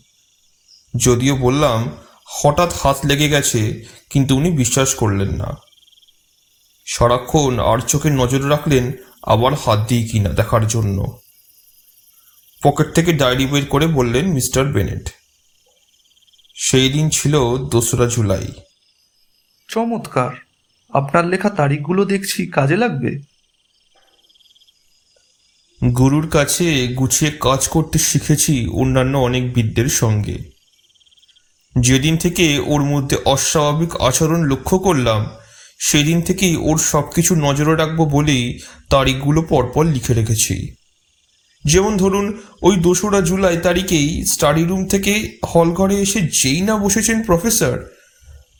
যদিও 0.96 1.36
বললাম, 1.36 1.78
হঠাৎ 2.26 2.72
হাত 2.72 2.98
লেগে 3.06 3.28
গেছে, 3.28 3.84
কিন্তু 4.10 4.36
উনি 4.36 4.50
বিশ্বাস 4.50 4.94
করলেন 4.94 5.30
না। 5.32 5.56
সারাক্ষণ 6.86 7.58
আর 7.60 7.78
চোখে 7.78 8.10
নজর 8.10 8.50
রাখলেন 8.50 8.92
আবার 9.22 9.52
হাত 9.54 9.78
দিই 9.88 10.08
কিনা 10.08 10.30
দেখার 10.30 10.66
জন্য। 10.66 10.98
পকেট 12.62 12.94
থেকে 12.94 13.12
ডায়েরি 13.12 13.46
বের 13.46 13.66
করে 13.66 13.86
বললেন 13.86 14.26
মিস্টার 14.26 14.64
বেনেট 14.64 15.10
সেই 16.54 16.88
দিন 16.92 17.10
ছিল 17.10 17.56
দোসরা 17.56 18.06
জুলাই। 18.06 18.48
চমৎকার। 19.68 20.30
আপনার 20.90 21.26
লেখা 21.26 21.50
তারিখগুলো 21.50 22.04
দেখছি 22.04 22.46
কাজে 22.46 22.76
লাগবে? 22.76 23.18
গুরুর 25.98 26.28
কাছে 26.28 26.86
গুছিয়ে 26.86 27.30
কাজ 27.30 27.68
করতে 27.68 27.98
শিখেছি 27.98 28.66
অন্যান্য 28.66 29.18
অনেক 29.18 29.54
বিদ্যের 29.54 29.86
সঙ্গে। 29.86 30.38
যেদিন 31.80 32.16
থেকে 32.16 32.58
ওর 32.58 32.84
মধ্যে 32.84 33.16
অস্বাভাবিক 33.24 33.96
আচরণ 33.96 34.44
লক্ষ্য 34.44 34.78
করলাম 34.78 35.26
সেদিন 35.78 36.22
থেকেই 36.22 36.56
ওর 36.56 36.78
সব 36.78 37.12
কিছু 37.14 37.34
নজরে 37.34 37.76
রাখব 37.76 38.04
বলেই 38.04 38.58
তারিখগুলো 38.90 39.42
পরপর 39.42 39.84
লিখে 39.84 40.14
রেখেছি। 40.14 40.74
যেমন 41.64 41.96
ধরুন, 41.96 42.42
ওই 42.62 42.76
দোসরা 42.76 43.20
জুলাই 43.20 43.56
তারিখেই 43.56 44.26
স্টাডি 44.26 44.64
রুম 44.64 44.86
থেকে 44.86 45.38
হল 45.54 45.72
ঘরে 45.72 45.96
এসে 45.96 46.20
যেই 46.20 46.60
না 46.60 46.76
বসেছেন 46.76 47.22
প্রফেসর 47.22 47.84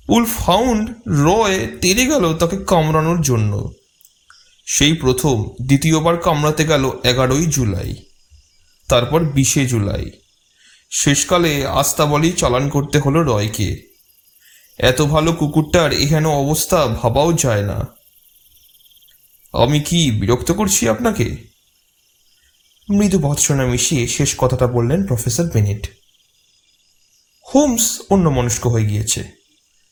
উল 0.09 0.25
ফাউন্ড 0.25 0.91
রয় 1.09 1.67
তেরে 1.81 2.07
গেল 2.07 2.35
তাকে 2.35 2.65
কামড়ানোর 2.65 3.21
জন্য। 3.21 3.73
সেই 4.67 4.93
প্রথম, 4.93 5.49
দ্বিতীয়বার 5.63 6.17
কামড়াতে 6.17 6.65
গেল 6.65 6.91
এগারোই 7.05 7.47
জুলাই। 7.47 7.95
তারপর 8.89 9.21
বিশে 9.21 9.67
জুলাই। 9.67 10.11
শেষকালে 10.91 11.67
আস্তাবলেই 11.67 12.33
চালান 12.33 12.69
করতে 12.69 12.99
হলো 12.99 13.23
রয়কে। 13.23 13.93
এত 14.79 15.03
ভালো 15.03 15.33
কুকুরটার 15.33 15.93
এখানে 15.93 16.29
অবস্থা 16.29 16.87
ভাবাও 16.87 17.33
যায় 17.33 17.63
না। 17.63 17.87
আমি 19.53 19.81
কি 19.81 20.11
বিরক্ত 20.11 20.53
করছি 20.53 20.89
আপনাকে? 20.89 21.52
মৃদু 22.91 23.19
ভৎসনা 23.19 23.67
মিশিয়ে 23.67 24.09
শেষ 24.09 24.35
কথাটা 24.39 24.67
বললেন 24.67 25.07
প্রফেসর 25.07 25.45
বেনেট। 25.45 25.87
হোমস 27.55 28.03
অন্য 28.11 28.29
মনস্ক 28.29 28.67
হয়ে 28.67 28.87
গিয়েছে। 28.87 29.25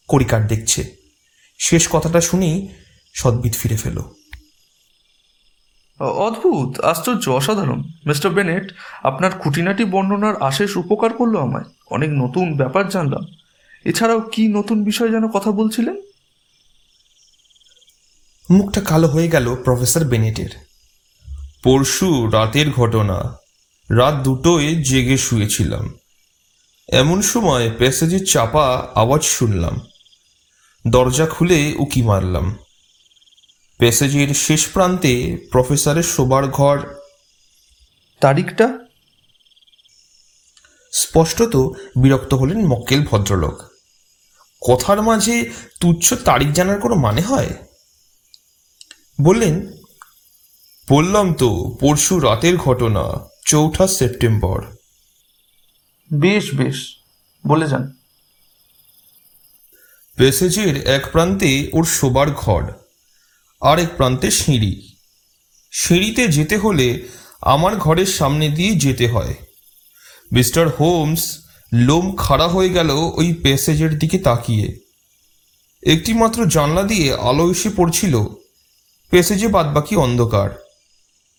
করিকার 0.09 0.47
দেখছে। 0.47 0.97
শেষ 1.59 1.89
কথাটা 1.89 2.21
শুনেই 2.21 2.69
সদ্বিত 3.15 3.55
ফিরে 3.55 3.77
ফেল। 3.77 3.99
অদ্ভুত 6.01 6.81
আশ্চর্য 6.81 7.31
অসাধারণ। 7.31 7.83
মিস্টার 8.07 8.33
বেনেট 8.33 8.73
আপনার 9.03 9.31
খুঁটিনাটি 9.31 9.85
বর্ণনার 9.85 10.43
আশেষ 10.43 10.77
উপকার 10.77 11.13
করল 11.13 11.41
আমায়। 11.41 11.65
অনেক 11.91 12.11
নতুন 12.11 12.57
ব্যাপার 12.57 12.89
জানলাম। 12.89 13.27
এছাড়াও 13.85 14.21
কি 14.21 14.49
নতুন 14.49 14.85
বিষয় 14.85 15.09
যেন 15.09 15.29
কথা 15.29 15.51
বলছিলেন? 15.51 16.01
মুখটা 18.51 18.81
কালো 18.81 19.09
হয়ে 19.09 19.29
গেল 19.29 19.57
প্রফেসর 19.57 20.05
বেনেটের। 20.05 20.70
পরশু 21.63 22.31
রাতের 22.31 22.71
ঘটনা। 22.71 23.37
রাত 23.91 24.15
দুটোয় 24.15 24.75
জেগে 24.75 25.19
শুয়েছিলাম। 25.19 25.95
এমন 26.93 27.23
সময় 27.23 27.71
প্যাসেজে 27.71 28.21
চাপা 28.21 28.89
আওয়াজ 28.95 29.23
শুনলাম। 29.23 29.81
দরজা 30.89 31.27
খুলে 31.27 31.75
উকি 31.79 32.03
মারলাম। 32.03 32.59
প্যাসেজের 33.79 34.35
শেষ 34.35 34.67
প্রান্তে 34.69 35.37
প্রফেসরের 35.51 36.03
শোবার 36.03 36.47
ঘর। 36.49 36.95
তারিখটা? 38.21 38.79
স্পষ্টত 40.93 41.57
বিরক্ত 42.03 42.35
হলেন 42.35 42.67
মক্কেল 42.67 43.07
ভদ্রলোক। 43.07 43.63
কথার 44.69 45.03
মাঝে 45.03 45.51
তুচ্ছ 45.81 46.15
তারিখ 46.15 46.49
জানার 46.49 46.81
কোনো 46.81 46.95
মানে 46.95 47.21
হয়? 47.21 47.49
বললেন 49.23 49.80
বললাম 50.91 51.35
তো 51.35 51.77
পরশু 51.81 52.19
রাতের 52.19 52.57
ঘটনা 52.57 53.19
চৌঠা 53.47 53.87
সেপ্টেম্বর। 53.87 54.67
বেশ 56.13 56.55
বেশ 56.55 56.97
বলে 57.47 57.69
যান। 57.69 57.93
প্যাসেজের 60.17 60.87
এক 60.87 61.13
প্রান্তে 61.13 61.71
ওর 61.73 61.85
শোবার 61.85 62.31
ঘর 62.31 62.73
আর 63.61 63.79
এক 63.79 63.97
প্রান্তে 63.97 64.31
সিঁড়ি। 64.31 64.93
সিঁড়িতে 65.73 66.29
যেতে 66.29 66.57
হলে 66.57 67.09
আমার 67.41 67.77
ঘরের 67.77 68.07
সামনে 68.07 68.49
দিয়ে 68.49 68.75
যেতে 68.75 69.09
হয়। 69.09 69.35
মিস্টার 70.33 70.69
হোমস 70.69 71.39
লোম 71.73 72.17
খাড়া 72.17 72.49
হয়ে 72.49 72.69
গেল 72.69 72.91
ওই 72.91 73.35
প্যাসেজের 73.35 73.99
দিকে 73.99 74.19
তাকিয়ে। 74.19 74.79
একটি 75.83 76.13
মাত্র 76.13 76.47
জানলা 76.47 76.83
দিয়ে 76.83 77.15
আলো 77.15 77.51
এসে 77.51 77.71
পড়ছিল 77.77 78.25
প্যাসেজে 79.11 79.49
বাদবাকি 79.49 79.97
অন্ধকার। 79.97 80.70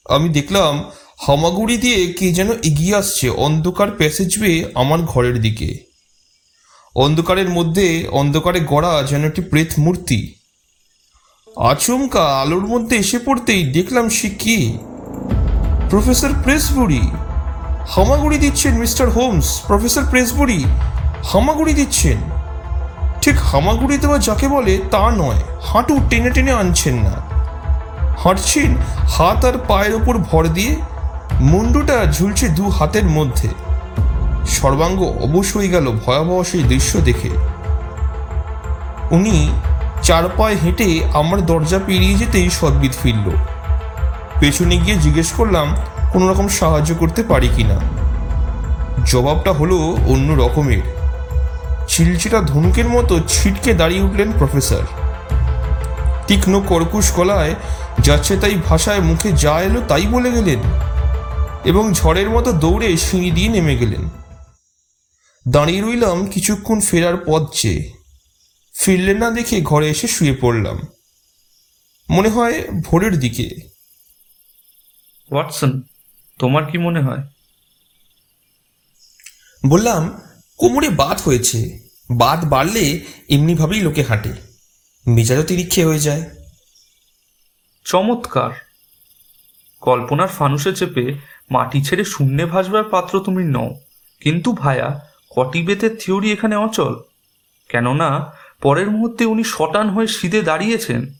আমি 0.05 0.29
দেখলাম 0.29 0.83
হামাগুড়ি 1.27 1.77
দিয়ে 1.77 2.13
কে 2.13 2.31
যেন 2.31 2.51
এগিয়ে 2.51 2.95
আসছে 2.95 3.29
অন্ধকার 3.29 3.91
প্যাসেজ 3.91 4.39
বেয়ে 4.39 4.71
আমার 4.75 4.99
ঘরের 5.01 5.41
দিকে। 5.41 5.77
অন্ধকারের 6.95 7.49
মধ্যে 7.49 8.07
অন্ধকারে 8.11 8.59
গড়া 8.59 9.03
যেন 9.03 9.25
একটি 9.25 9.41
প্রেত 9.41 9.67
মূর্তি। 9.79 10.33
আচমকা 11.55 12.41
আলোর 12.41 12.67
মধ্যে 12.67 12.97
এসে 12.97 13.19
পড়তেই 13.19 13.63
দেখলাম 13.63 14.09
সে 14.09 14.29
কি? 14.29 14.77
Professor 15.89 16.29
Presbury. 16.43 17.11
হামাগুড়ি 17.87 18.37
দিচ্ছেন 18.37 18.77
মিস্টার 18.77 19.09
হোমস। 19.09 19.61
প্রফেসর 19.67 20.03
প্রেসবুরি, 20.09 20.65
হামাগুড়ি 21.23 21.73
দিচ্ছেন। 21.73 22.17
ঠিক 23.21 23.35
হামাগুড়ি 23.39 23.97
দেওয়া 23.97 24.17
যাকে 24.17 24.47
বলে 24.47 24.81
তা 24.91 25.11
নয়, 25.11 25.41
হাঁটু 25.61 25.99
টেনে 26.09 26.29
টেনে 26.29 26.51
আনছেন 26.51 26.95
না। 26.95 27.30
হাঁটছেন, 28.23 28.75
হাত 29.07 29.45
আর 29.45 29.53
পায়ের 29.67 29.95
ওপর 29.95 30.17
ভর 30.17 30.47
দিয়ে 30.47 30.75
মুন্ডুটা 31.39 31.97
ঝুলছে 32.11 32.47
দু 32.47 32.69
হাতের 32.69 33.05
মধ্যে। 33.05 33.49
সর্বাঙ্গ 34.47 34.99
অবশ 35.01 35.55
হয়ে 35.55 35.69
গেল 35.69 35.85
ভয়াবহ 36.05 36.43
সেই 36.43 36.63
দৃশ্য 36.63 36.99
দেখে। 36.99 37.29
উনি 39.11 39.49
চার 40.03 40.23
পায়ে 40.37 40.57
হেঁটে 40.63 40.87
আমার 41.13 41.45
দরজা 41.45 41.79
পেরিয়ে 41.85 42.13
যেতেই 42.13 42.49
সদ্বিদ 42.49 42.91
ফিরল। 43.03 43.27
পেছনে 44.39 44.77
গিয়ে 44.77 44.97
জিজ্ঞেস 44.97 45.31
করলাম, 45.31 45.75
কোনো 46.13 46.29
রকম 46.31 46.47
সাহায্য 46.47 46.95
করতে 46.99 47.23
পারি 47.23 47.49
কিনা 47.55 47.77
জবাবটা 49.05 49.51
হলো 49.51 49.77
অন্য 50.07 50.43
রকমের। 50.43 50.81
চিলচিটা 51.87 52.39
ধনুকের 52.41 52.89
মতো 52.89 53.19
ছিটকে 53.27 53.73
দাঁড়িয়ে 53.73 54.01
উঠলেন 54.01 54.31
প্রফেসর। 54.31 54.83
তীক্ষ্ণ 56.27 56.61
কর্কুশ 56.67 57.13
গলায় 57.15 57.55
যাচ্ছে 58.03 58.37
তাই 58.37 58.55
ভাষায় 58.55 58.99
মুখে 58.99 59.31
যা 59.31 59.61
এলো 59.61 59.81
তাই 59.87 60.07
বলে 60.07 60.31
গেলেন 60.31 60.59
এবং 61.65 61.93
ঝড়ের 61.93 62.29
মতো 62.29 62.51
দৌড়ে 62.51 62.97
সিঁড়ি 62.97 63.31
দিয়ে 63.31 63.49
নেমে 63.49 63.77
গেলেন। 63.77 64.09
দাঁড়িয়ে 65.47 65.81
রইলাম 65.81 66.27
কিছুক্ষণ 66.27 66.79
ফেরার 66.79 67.17
পথ 67.27 67.53
চেয়ে। 67.53 67.93
ফিরলেন 68.79 69.17
না 69.17 69.31
দেখে 69.31 69.61
ঘরে 69.61 69.89
এসে 69.89 70.07
শুয়ে 70.07 70.35
পড়লাম। 70.41 70.79
মনে 72.09 72.29
হয় 72.29 72.63
ভোরের 72.83 73.19
দিকে। 73.19 73.49
ওয়াটসন 75.31 75.81
তোমার 76.39 76.65
কি 76.65 76.77
মনে 76.77 77.01
হয়? 77.01 77.23
বললাম 79.67 80.21
কোমরে 80.57 80.89
বাত 80.89 81.21
হয়েছে। 81.21 81.79
বাত 82.11 82.45
বাড়লে 82.45 83.05
এমনিভাবেই 83.29 83.81
লোকে 83.81 84.03
হাঁটে। 84.03 84.31
মেজাজও 85.07 85.43
তিরিক্ষে 85.43 85.85
হয়ে 85.85 85.99
যায়। 85.99 86.40
চমৎকার। 87.85 88.51
কল্পনার 89.81 90.27
ফানুসে 90.27 90.75
চেপে 90.75 91.13
মাটি 91.51 91.83
ছেড়ে 91.83 92.05
শূন্যে 92.05 92.45
ভাসবার 92.45 92.83
পাত্র 92.83 93.19
তুমি 93.19 93.43
নও। 93.43 93.75
কিন্তু 94.19 94.53
ভায়া 94.53 95.07
কটিবেতের 95.29 95.95
থিওরি 95.99 96.31
এখানে 96.31 96.55
অচল? 96.55 96.95
কেননা 97.69 98.33
পরের 98.61 98.91
মুহূর্তে 98.91 99.25
উনি 99.25 99.43
শটান 99.43 99.89
হয়ে 99.89 100.07
সিধে 100.07 100.41
দাঁড়িয়েছেন 100.41 101.13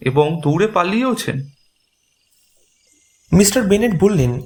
এবং 0.00 0.40
দৌড়ে 0.44 0.66
পালিয়েওছেন। 0.66 1.40
মিস্টার 3.32 3.62
বেনেট 3.62 4.00
বললেন 4.00 4.40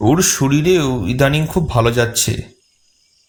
ওর 0.00 0.22
শরীরেও 0.22 1.06
ইদানিং 1.06 1.46
খুব 1.46 1.70
ভালো 1.70 1.92
যাচ্ছে। 1.92 2.42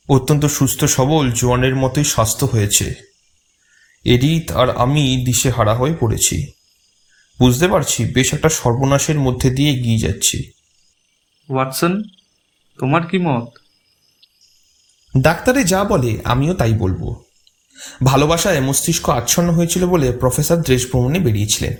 অত্যন্ত 0.09 0.45
সুস্থ 0.45 0.85
সবল 0.85 1.31
জোয়ানের 1.31 1.75
মতোই 1.75 2.03
স্বাস্থ্য 2.03 2.45
হয়েছে। 2.45 2.93
এডিথ 4.05 4.51
আর 4.51 4.77
আমি 4.77 5.23
দিশেহারা 5.25 5.73
হয়ে 5.73 5.95
পড়েছি। 5.99 6.51
বুঝতে 7.41 7.67
পারছি 7.67 8.05
বেশ 8.05 8.33
একটা 8.33 8.49
সর্বনাশের 8.49 9.19
মধ্যে 9.19 9.49
দিয়ে 9.49 9.71
এগিয়ে 9.71 9.97
যাচ্ছি। 9.97 10.51
ওয়াটসন 11.49 12.03
তোমার 12.79 13.07
কি 13.07 13.17
মত? 13.17 13.47
ডাক্তারে 15.17 15.63
যা 15.63 15.83
বলে 15.83 16.17
আমিও 16.23 16.53
তাই 16.53 16.73
বলব। 16.73 17.23
ভালোবাসায় 18.03 18.61
মস্তিষ্ক 18.61 19.09
আচ্ছন্ন 19.09 19.49
হয়েছিল 19.51 19.85
বলে 19.87 20.11
প্রফেসর 20.11 20.55
দেশ 20.55 20.87
ভ্রমণে 20.87 21.19
বেরিয়েছিলেন। 21.19 21.75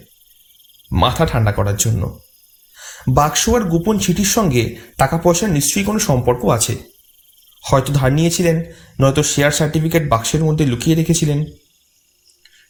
মাথা 0.92 1.26
ঠান্ডা 1.26 1.52
করার 1.52 1.78
জন্য। 1.78 2.20
বাক্স 3.08 3.50
আর 3.50 3.64
গোপন 3.64 4.00
চিঠির 4.00 4.26
সঙ্গে 4.26 4.76
টাকা 4.98 5.18
পয়সার 5.18 5.50
নিশ্চয়ই 5.50 5.84
কোনো 5.84 6.00
সম্পর্ক 6.00 6.46
আছে। 6.46 6.78
হয়তো 7.64 7.94
ধার 7.94 8.14
নিয়েছিলেন 8.14 8.64
নয়তো 9.00 9.24
শেয়ার 9.24 9.52
সার্টিফিকেট 9.52 10.10
বাক্সের 10.10 10.44
মধ্যে 10.44 10.66
লুকিয়ে 10.66 10.96
রেখেছিলেন। 10.96 11.46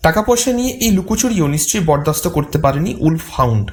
টাকা 0.01 0.21
পয়সা 0.21 0.51
নিয়ে 0.51 0.73
এই 0.73 0.91
লুকোচুরিও 0.91 1.47
নিশ্চয়ই 1.47 1.83
বরদাস্ত 1.83 2.27
করতে 2.27 2.57
পারেনি 2.57 2.95
উলফ 2.99 3.21
হাউন্ড। 3.31 3.71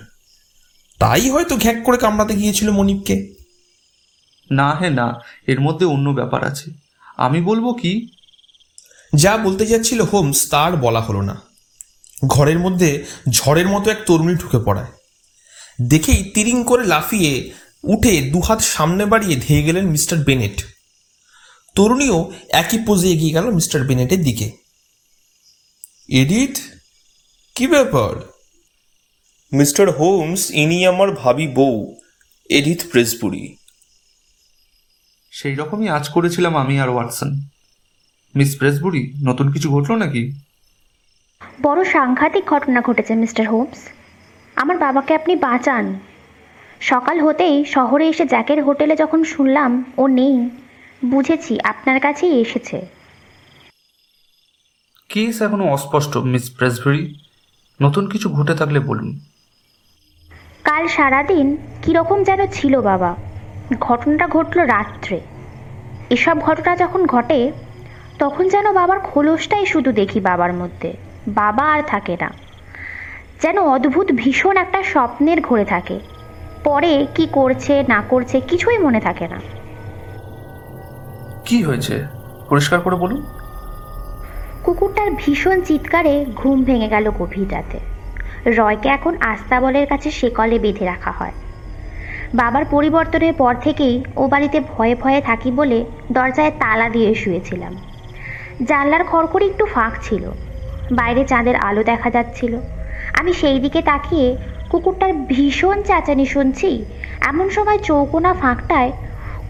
তাই 0.99 1.31
হয়তো 1.31 1.57
ঘ্যাক 1.57 1.77
করে 1.85 1.97
কামড়াতে 1.97 2.35
গিয়েছিল 2.35 2.71
মনিবকে। 2.71 3.35
না 4.51 4.75
হে 4.75 4.91
না 4.91 5.21
এর 5.47 5.61
মধ্যে 5.61 5.87
অন্য 5.87 6.11
ব্যাপার 6.11 6.45
আছে। 6.45 6.71
আমি 7.17 7.41
বলব 7.41 7.73
কি? 7.73 8.09
যা 9.15 9.37
বলতে 9.37 9.67
যাচ্ছিল 9.67 10.01
হোমস 10.01 10.51
তার 10.51 10.77
বলা 10.77 11.01
হলো 11.01 11.21
না। 11.21 11.41
ঘরের 12.27 12.59
মধ্যে 12.59 13.05
ঝড়ের 13.31 13.69
মতো 13.69 13.91
এক 13.91 13.99
তরুণী 14.07 14.35
ঢুকে 14.35 14.59
পড়ায়। 14.59 14.87
দেখেই 15.83 16.25
তিরিং 16.25 16.65
করে 16.65 16.85
লাফিয়ে 16.85 17.51
উঠে 17.85 18.21
দুহাত 18.21 18.61
সামনে 18.61 19.07
বাড়িয়ে 19.07 19.37
ধেয়ে 19.37 19.63
গেলেন 19.63 19.87
মিস্টার 19.87 20.19
বেনেট। 20.19 20.65
তরুণীও 21.75 22.33
একই 22.49 22.79
পোজে 22.79 23.09
এগিয়ে 23.11 23.33
গেল 23.33 23.51
মিস্টার 23.51 23.85
বেনেটের 23.85 24.23
দিকে। 24.23 24.68
এডিথ 26.09 26.59
কি 27.55 27.67
ব্যাপার? 27.67 28.21
মিস্টার 29.53 29.91
হোমস 29.91 30.51
ইনি 30.51 30.87
আমার 30.87 31.13
ভাবি 31.13 31.49
বউ 31.49 31.97
এডিথ 32.51 32.91
প্রেসপুরি 32.91 33.57
সেই 35.31 35.55
রকমই 35.55 35.89
আজ 35.89 36.09
করেছিলাম 36.09 36.57
আমি 36.57 36.81
আর 36.81 36.89
ওয়াটসন। 36.89 37.41
মিস 38.35 38.59
প্রেসবুরি 38.59 39.13
নতুন 39.25 39.53
কিছু 39.53 39.71
ঘটলো 39.71 39.97
নাকি? 39.97 40.33
বড় 41.63 41.85
সাংঘাতিক 41.85 42.45
ঘটনা 42.45 42.81
ঘটেছে 42.81 43.15
মিস্টার 43.15 43.49
হোমস। 43.49 43.79
আমার 44.57 44.79
বাবাকে 44.79 45.15
আপনি 45.15 45.37
বাঁচান। 45.37 45.99
সকাল 46.81 47.21
হতেই 47.21 47.65
শহরে 47.65 48.09
এসে 48.09 48.25
জ্যাকের 48.27 48.65
হোটেলে 48.65 48.97
যখন 48.97 49.25
শুনলাম 49.25 49.93
ও 49.99 50.07
নেই 50.07 50.51
বুঝেছি 51.05 51.61
আপনার 51.61 52.01
কাছেই 52.01 52.41
এসেছে। 52.41 52.98
কেস 55.09 55.43
এখনও 55.43 55.69
অস্পষ্ট 55.69 56.17
মিস 56.17 56.51
প্রেসবেরি 56.51 57.15
নতুন 57.83 58.09
কিছু 58.09 58.29
ঘটে 58.29 58.55
থাকলে 58.55 58.81
বলুন। 58.81 59.21
কাল 60.65 60.89
সারাদিন 60.89 61.57
কীরকম 61.83 62.25
যেন 62.25 62.47
ছিল 62.47 62.81
বাবা। 62.81 63.17
ঘটনাটা 63.81 64.29
ঘটলো 64.29 64.65
রাত্রে। 64.65 65.21
এসব 66.11 66.41
ঘটনা 66.41 66.77
যখন 66.77 67.07
ঘটে 67.07 67.53
তখন 68.19 68.49
যেন 68.49 68.73
বাবার 68.73 69.01
খোলসটাই 69.01 69.67
শুধু 69.67 69.93
দেখি 69.93 70.21
বাবার 70.21 70.53
মধ্যে। 70.53 70.97
বাবা 71.29 71.65
আর 71.73 71.83
থাকে 71.87 72.17
না। 72.21 72.31
যেন 73.43 73.59
অদ্ভুত 73.59 74.13
ভীষণ 74.13 74.57
একটা 74.57 74.83
স্বপ্নের 74.83 75.41
ঘরে 75.41 75.65
থাকে। 75.65 76.01
পরে 76.65 77.07
কি 77.15 77.29
করছে 77.33 77.85
না 77.89 78.03
করছে 78.09 78.41
কিছুই 78.41 78.79
মনে 78.79 79.01
থাকে 79.01 79.29
না। 79.29 79.41
কি 81.45 81.63
হয়েছে? 81.63 82.07
পরিষ্কার 82.49 82.81
করে 82.81 82.97
বলুন। 82.97 83.38
কুকুরটার 84.69 85.11
ভীষণ 85.17 85.61
চিৎকারে 85.61 86.25
ঘুম 86.37 86.65
ভেঙে 86.65 86.89
গেল 86.89 87.11
গভীর 87.11 87.53
রাতে 87.53 87.79
রয়কে 88.51 88.89
এখন 88.89 89.17
আস্তাবলের 89.21 89.87
কাছে 89.87 90.11
সেকলে 90.11 90.59
বেঁধে 90.59 90.85
রাখা 90.85 91.11
হয়। 91.11 91.33
বাবার 92.35 92.65
পরিবর্তনের 92.71 93.33
পর 93.33 93.55
থেকেই 93.55 94.05
ও 94.17 94.29
বাড়িতে 94.29 94.61
ভয়ে 94.61 94.95
ভয়ে 94.95 95.21
থাকি 95.21 95.51
বলে 95.51 95.85
দরজায় 96.13 96.51
তালা 96.51 96.89
দিয়ে 96.89 97.15
শুয়েছিলাম। 97.15 97.77
জানলার 98.65 99.05
খড়খড়ি 99.05 99.47
একটু 99.47 99.65
ফাঁক 99.67 99.93
ছিল। 100.03 100.31
বাইরে 100.93 101.25
চাঁদের 101.25 101.57
আলো 101.57 101.83
দেখা 101.83 102.11
যাচ্ছিল। 102.11 102.57
আমি 103.19 103.33
সেই 103.33 103.59
দিকে 103.61 103.83
তাকিয়ে 103.83 104.37
কুকুরটার 104.71 105.13
ভীষণ 105.13 105.83
চেঁচানি 105.83 106.27
শুনছি, 106.27 106.85
এমন 107.21 107.51
সময় 107.51 107.79
চৌকোনা 107.79 108.35
ফাঁকটায় 108.35 108.93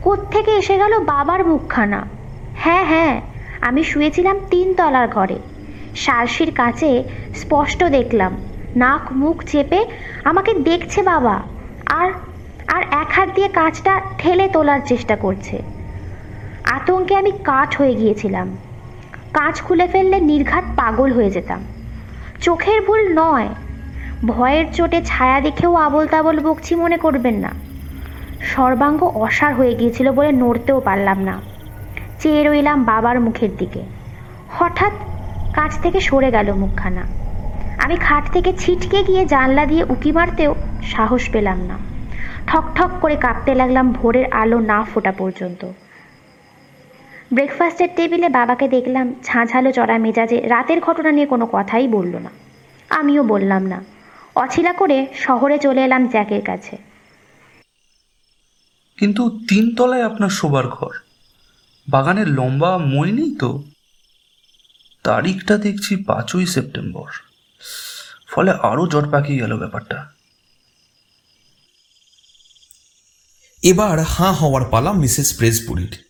কোত্থেকে 0.02 0.50
এসে 0.50 0.78
গেল 0.78 0.98
বাবার 0.98 1.46
মুখখানা। 1.46 2.07
হ্যাঁ 2.54 2.85
হ্যাঁ 2.85 3.20
আমি 3.61 3.85
শুয়েছিলাম 3.85 4.37
তিন 4.51 4.75
তলার 4.75 5.09
ঘরে। 5.09 5.38
শালসির 5.97 6.53
কাছে 6.53 7.05
স্পষ্ট 7.35 7.85
দেখলাম, 7.85 8.37
নাক 8.77 9.12
মুখ 9.12 9.44
চেপে, 9.44 9.85
আমাকে 10.25 10.55
দেখছে 10.55 11.03
বাবা, 11.03 11.42
আর 11.87 12.09
আর 12.68 12.83
এক 12.90 13.09
হাত 13.12 13.29
দিয়ে 13.35 13.49
কাঁচটা 13.49 14.01
ঠেলে 14.18 14.49
তোলার 14.49 14.81
চেষ্টা 14.87 15.16
করছে। 15.16 15.62
আতঙ্কে 16.64 17.16
আমি 17.16 17.33
কাঠ 17.44 17.77
হয়ে 17.77 17.94
গিয়েছিলাম। 17.94 18.57
কাঁচ 19.33 19.61
খুলে 19.62 19.87
ফেললে 19.87 20.21
নির্ঘাত 20.21 20.64
পাগল 20.77 21.12
হয়ে 21.12 21.31
যেতাম। 21.31 21.61
চোখের 22.40 22.83
ভুল 22.83 23.12
নয়, 23.14 23.49
ভয়ের 24.27 24.73
চোটে 24.73 25.03
ছায়া 25.05 25.40
দেখেও 25.40 25.75
আবল 25.75 26.07
তাবল 26.07 26.40
বকছি 26.40 26.75
মনে 26.75 26.97
করবেন 26.97 27.35
না। 27.35 27.51
সর্বাঙ্গ 28.40 29.05
অসার 29.05 29.55
হয়ে 29.55 29.75
গিয়েছিল 29.75 30.12
বলে 30.12 30.33
নড়তেও 30.33 30.81
পারলাম 30.81 31.23
না। 31.23 31.40
চেয়ে 32.20 32.44
রইলাম 32.44 32.85
বাবার 32.85 33.20
মুখের 33.20 33.57
দিকে। 33.57 33.83
হঠাৎ 34.48 34.92
কাছ 35.54 35.83
থেকে 35.83 36.00
সরে 36.00 36.31
গেল 36.31 36.52
মুখখানা। 36.52 37.02
আমি 37.78 37.96
খাট 37.96 38.33
থেকে 38.33 38.52
ছিটকে 38.52 39.04
গিয়ে 39.04 39.26
জানলা 39.26 39.66
দিয়ে 39.66 39.85
উকি 39.88 40.12
মারতেও 40.12 40.54
সাহস 40.83 41.31
পেলাম 41.33 41.59
না। 41.61 41.78
ঠক 42.46 42.64
ঠক 42.74 42.90
করে 43.00 43.16
কাঁপতে 43.16 43.54
লাগলাম 43.54 43.92
ভোরের 43.92 44.33
আলো 44.33 44.61
না 44.61 44.87
ফোটা 44.94 45.12
পর্যন্ত। 45.12 45.70
ব্রেকফাস্টের 47.33 47.88
টেবিলে 47.96 48.28
বাবাকে 48.28 48.68
দেখলাম 48.68 49.14
ঝাঁঝালো 49.24 49.72
চড়া 49.72 49.98
মেজাজে 49.98 50.40
রাতের 50.40 50.81
ঘটনা 50.81 51.12
নিয়ে 51.12 51.26
কোনো 51.26 51.48
কথাই 51.52 51.88
বলল 51.88 52.16
না। 52.16 52.31
আমিও 52.90 53.22
বললাম 53.22 53.66
না। 53.66 53.85
অছিলা 54.37 54.72
করে 54.72 55.07
শহরে 55.14 55.59
চলে 55.59 55.85
এলাম 55.85 56.07
জ্যাকের 56.07 56.42
কাছে। 56.42 56.76
কিন্তু 58.96 59.38
তিনতলায় 59.48 60.02
আপনার 60.02 60.28
শোবার 60.28 60.68
ঘর। 60.68 61.08
বাগানের 61.88 62.29
লম্বা 62.29 62.79
মই 62.79 63.12
নেই 63.12 63.37
তো? 63.40 63.64
তারিখটা 65.03 65.59
দেখছি 65.59 66.05
পাঁচই 66.05 66.46
সেপ্টেম্বর। 66.46 67.11
ফলে 68.29 68.51
আরও 68.51 68.87
জট 68.87 69.11
পাকিয়ে 69.11 69.38
গেল 69.38 69.57
ব্যাপারটা। 69.57 70.12
এবার 73.62 73.98
হাঁ 73.98 74.33
হওয়ার 74.33 74.64
পালা 74.64 74.92
মিসেস 74.92 75.37
প্রেসপুরির 75.37 76.05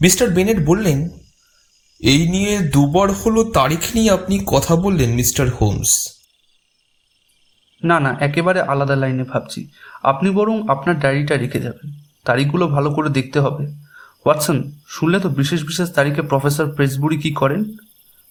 মিস্টার 0.00 0.30
বেনেট 0.30 0.66
বললেন 0.66 1.08
এই 2.00 2.28
নিয়ে 2.28 2.58
দুবার 2.58 3.12
হলো 3.12 3.44
তারিখ 3.44 3.80
নিয়ে 3.94 4.10
আপনি 4.10 4.40
কথা 4.46 4.76
বললেন 4.76 5.10
মিস্টার 5.10 5.48
হোমস। 5.48 6.18
না 7.84 8.00
না 8.00 8.16
একেবারে 8.20 8.60
আলাদা 8.60 8.96
লাইনে 8.96 9.24
ভাবছি। 9.24 9.68
আপনি 10.02 10.30
বরং 10.30 10.68
আপনার 10.68 10.98
ডায়েরিটা 10.98 11.36
রেখে 11.36 11.60
যাবেন। 11.60 12.00
তারিখগুলো 12.24 12.68
ভালো 12.68 12.90
করে 12.90 13.10
দেখতে 13.10 13.40
হবে। 13.40 13.81
ওয়াটসন 14.26 14.72
শুনলে 14.86 15.20
তো 15.20 15.28
বিশেষ 15.28 15.64
বিশেষ 15.64 15.90
তারিখে 15.90 16.22
প্রফেসর 16.22 16.74
প্রেসবুরি 16.74 17.18
কি 17.18 17.30
করেন? 17.30 17.64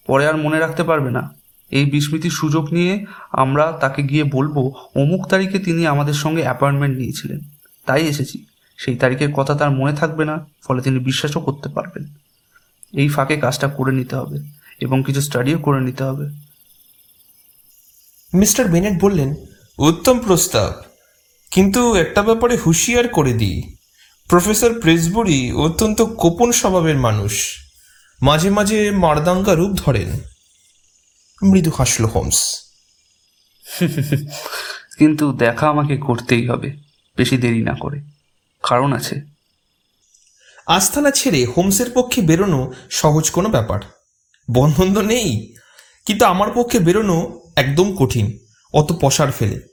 পরে 0.07 0.27
আর 0.27 0.37
মনে 0.37 0.59
রাখতে 0.59 0.83
পারবে 0.83 1.11
না। 1.11 1.33
এই 1.71 1.85
বিস্মৃতির 1.85 2.31
সুযোগ 2.31 2.73
নিয়ে 2.73 3.05
আমরা 3.31 3.71
তাকে 3.71 4.03
গিয়ে 4.03 4.23
বলব 4.23 4.57
অমুক 4.95 5.27
তারিখে 5.27 5.59
তিনি 5.59 5.87
আমাদের 5.87 6.13
সঙ্গে 6.13 6.41
অ্যাপয়েন্টমেন্ট 6.41 6.97
নিয়েছিলেন। 6.97 7.39
তাই 7.85 8.07
এসেছি। 8.07 8.45
সেই 8.77 8.95
তারিখের 8.95 9.33
কথা 9.33 9.55
তার 9.55 9.71
মনে 9.71 9.93
থাকবে 9.93 10.25
না 10.25 10.45
ফলে 10.63 10.81
তিনি 10.81 10.99
বিশ্বাসও 10.99 11.39
করতে 11.39 11.69
পারবেন। 11.69 12.05
এই 12.93 13.09
ফাঁকে 13.09 13.37
কাজটা 13.37 13.67
করে 13.67 13.91
নিতে 13.91 14.15
হবে 14.15 14.39
এবং 14.79 15.03
কিছু 15.05 15.21
স্টাডিও 15.21 15.57
করে 15.57 15.81
নিতে 15.81 16.03
হবে। 16.03 16.29
মিস্টার 18.33 18.67
বেনেট 18.67 19.03
বললেন 19.03 19.35
উত্তম 19.77 20.19
প্রস্তাব। 20.19 20.73
কিন্তু 21.51 21.95
একটা 21.95 22.21
ব্যাপারে 22.21 22.57
হুঁশিয়ার 22.57 23.07
করে 23.07 23.33
দিই। 23.33 23.75
প্রফেসর 24.31 24.79
প্রেসবুরি 24.79 25.51
অত্যন্ত 25.51 26.01
গোপন 26.01 26.51
স্বভাবের 26.51 26.97
মানুষ। 26.97 27.57
মাঝে 28.21 28.49
মাঝে 28.49 28.91
মারদাঙ্গা 28.91 29.53
রূপ 29.53 29.71
ধরেন। 29.71 30.19
মৃদু 31.43 31.71
হাসল 31.77 32.05
হোমস। 32.05 32.63
কিন্তু 34.97 35.33
দেখা 35.33 35.69
আমাকে 35.69 35.97
করতেই 35.97 36.47
হবে 36.47 36.73
বেশি 37.17 37.37
দেরি 37.37 37.63
না 37.63 37.73
করে। 37.79 38.01
কারণ 38.63 38.93
আছে। 38.93 39.21
আস্থানা 40.67 41.11
ছেড়ে 41.11 41.45
হোমসের 41.45 41.91
পক্ষে 41.93 42.21
বেরোনো 42.21 42.73
সহজ 42.89 43.29
কোনো 43.29 43.49
ব্যাপার। 43.49 43.79
বন্ধন 44.51 44.93
তো 44.93 45.01
নেই 45.01 45.55
কিন্তু 46.05 46.25
আমার 46.25 46.51
পক্ষে 46.51 46.79
বেরোনো 46.79 47.41
একদম 47.55 47.95
কঠিন 47.95 48.39
অত 48.73 48.93
পসার 49.01 49.31
ফেলে। 49.31 49.70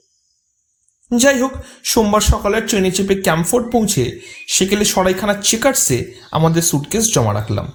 যাই 1.11 1.39
হোক, 1.39 1.51
সোমবার 1.83 2.21
সকালে 2.21 2.61
ট্রেনে 2.61 2.91
চেপে 2.91 3.15
ক্যাম্পফোর্ড 3.21 3.71
পৌঁছে 3.71 4.19
সেকেলে 4.47 4.85
সরাইখানার 4.85 5.41
চেকার্সে 5.41 6.13
আমাদের 6.31 6.61
সুটকেস 6.61 7.13
জমা 7.13 7.33
রাখলাম। 7.33 7.71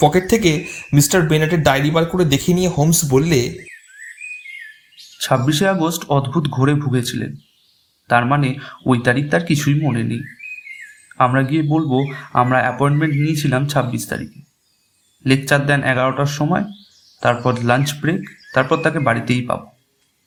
পকেট 0.00 0.30
থেকে 0.30 0.66
মিস্টার 0.92 1.22
বেনেটের 1.22 1.62
ডায়েরি 1.62 1.90
বার 1.90 2.04
করে 2.04 2.24
দেখে 2.24 2.52
নিয়ে 2.54 2.68
হোমস 2.68 3.04
বললে, 3.10 3.58
ছাব্বিশে 5.20 5.68
আগস্ট 5.68 6.02
অদ্ভুত 6.08 6.44
ঘোরে 6.48 6.74
ভুগেছিলেন। 6.74 7.36
তার 8.08 8.24
মানে 8.26 8.54
ওই 8.86 8.98
তারিখ 9.04 9.30
তার 9.30 9.46
কিছুই 9.46 9.74
মনে 9.74 10.02
নেই। 10.02 10.22
আমরা 11.18 11.42
গিয়ে 11.42 11.62
বলব, 11.62 11.92
আমরা 12.32 12.58
অ্যাপয়েন্টমেন্ট 12.60 13.14
নিয়েছিলাম 13.14 13.66
ছাব্বিশ 13.66 14.06
তারিখে। 14.08 14.40
লেকচার 15.24 15.66
দেন 15.66 15.82
এগারোটার 15.82 16.26
সময়, 16.26 16.64
তারপর 17.22 17.52
লাঞ্চ 17.62 17.88
ব্রেক 18.00 18.20
তারপর 18.54 18.76
তাকে 18.76 18.98
বাড়িতেই 18.98 19.42
পাবো। 19.42 19.66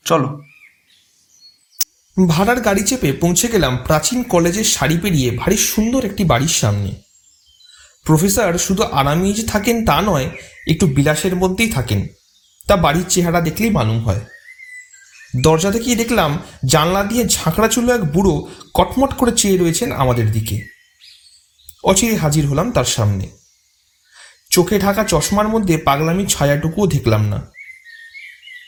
চলো। 0.06 0.30
ভাড়ার 2.26 2.62
গাড়ি 2.62 2.84
চেপে 2.84 3.14
পৌঁছে 3.14 3.48
গেলাম 3.48 3.78
প্রাচীন 3.78 4.24
কলেজের 4.24 4.64
শাড়ি 4.64 4.98
পেরিয়ে 5.02 5.32
ভারী 5.32 5.58
সুন্দর 5.58 6.06
একটি 6.06 6.24
বাড়ির 6.24 6.48
সামনে। 6.48 6.92
প্রফেসর 8.04 8.58
শুধু 8.58 8.84
আরামেই 8.84 9.34
যে 9.34 9.44
থাকেন 9.44 9.86
তা 9.86 10.02
নয়, 10.02 10.30
একটু 10.68 10.88
বিলাসের 10.88 11.36
মধ্যেই 11.36 11.72
থাকেন। 11.72 12.08
তা 12.68 12.76
বাড়ির 12.76 13.04
চেহারা 13.10 13.42
দেখলেই 13.42 13.70
মালুম 13.70 14.00
হয়। 14.00 14.20
দরজা 15.42 15.72
থেকেই 15.72 15.96
দেখলাম 15.96 16.40
জানলা 16.66 17.04
দিয়ে 17.04 17.26
ঝাঁকড়া 17.26 17.68
চুলো 17.68 17.96
এক 17.96 18.06
বুড়ো 18.06 18.48
কটমট 18.74 19.14
করে 19.14 19.32
চেয়ে 19.32 19.58
রয়েছেন 19.58 19.92
আমাদের 19.92 20.32
দিকে। 20.32 20.62
অচিরে 21.84 22.16
হাজির 22.16 22.48
হলাম 22.48 22.72
তার 22.72 22.86
সামনে। 22.86 23.28
চোখে 24.52 24.80
ঢাকা 24.80 25.04
চশমার 25.04 25.48
মধ্যে 25.48 25.78
পাগলামির 25.78 26.28
ছায়াটুকুও 26.28 26.88
দেখলাম 26.88 27.26
না। 27.26 27.52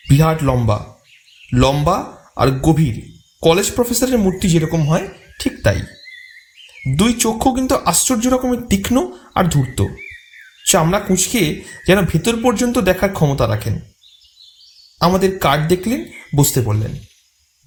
বিরাট 0.09 0.43
লম্বা। 0.43 0.85
লম্বা 1.53 2.17
আর 2.35 2.47
গভীর। 2.51 3.18
কলেজ 3.41 3.71
প্রফেসরের 3.75 4.17
মূর্তি 4.17 4.49
যেরকম 4.49 4.89
হয় 4.89 5.07
ঠিক 5.39 5.53
তাই। 5.63 5.81
দুই 6.97 7.13
চক্ষু 7.13 7.55
কিন্তু 7.55 7.75
আশ্চর্য 7.75 8.27
রকমের 8.27 8.61
তীক্ষ্ণ 8.61 9.11
আর 9.35 9.43
ধূর্ত। 9.43 9.85
চামড়া 10.65 10.99
কুঁচকে 10.99 11.63
যেন 11.87 12.05
ভেতর 12.05 12.41
পর্যন্ত 12.43 12.77
দেখার 12.77 13.13
ক্ষমতা 13.13 13.47
রাখেন। 13.47 13.79
আমাদের 14.99 15.39
কার্ড 15.39 15.67
দেখলেন 15.67 16.05
বুঝতে 16.35 16.61
বললেন। 16.61 16.91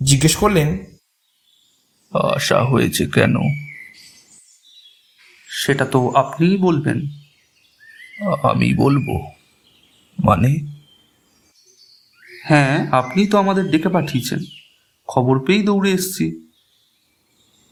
জিজ্ঞেস 0.03 0.37
করলেন 0.37 0.79
আশা 2.35 2.65
হয়েছে 2.65 3.07
কেন? 3.07 3.35
সেটা 5.49 5.85
তো 5.85 6.11
আপনিই 6.11 6.57
বলবেন। 6.57 7.07
আমি 8.43 8.75
বলব। 8.75 9.31
মানে? 10.25 10.67
হ্যাঁ 12.45 12.91
আপনি 12.91 13.27
তো 13.27 13.39
আমাদের 13.39 13.71
ডেকে 13.71 13.89
পাঠিয়েছেন। 13.89 14.39
খবর 15.15 15.39
পেয়েই 15.39 15.63
দৌড়ে 15.63 15.91
এসেছি। 15.91 16.49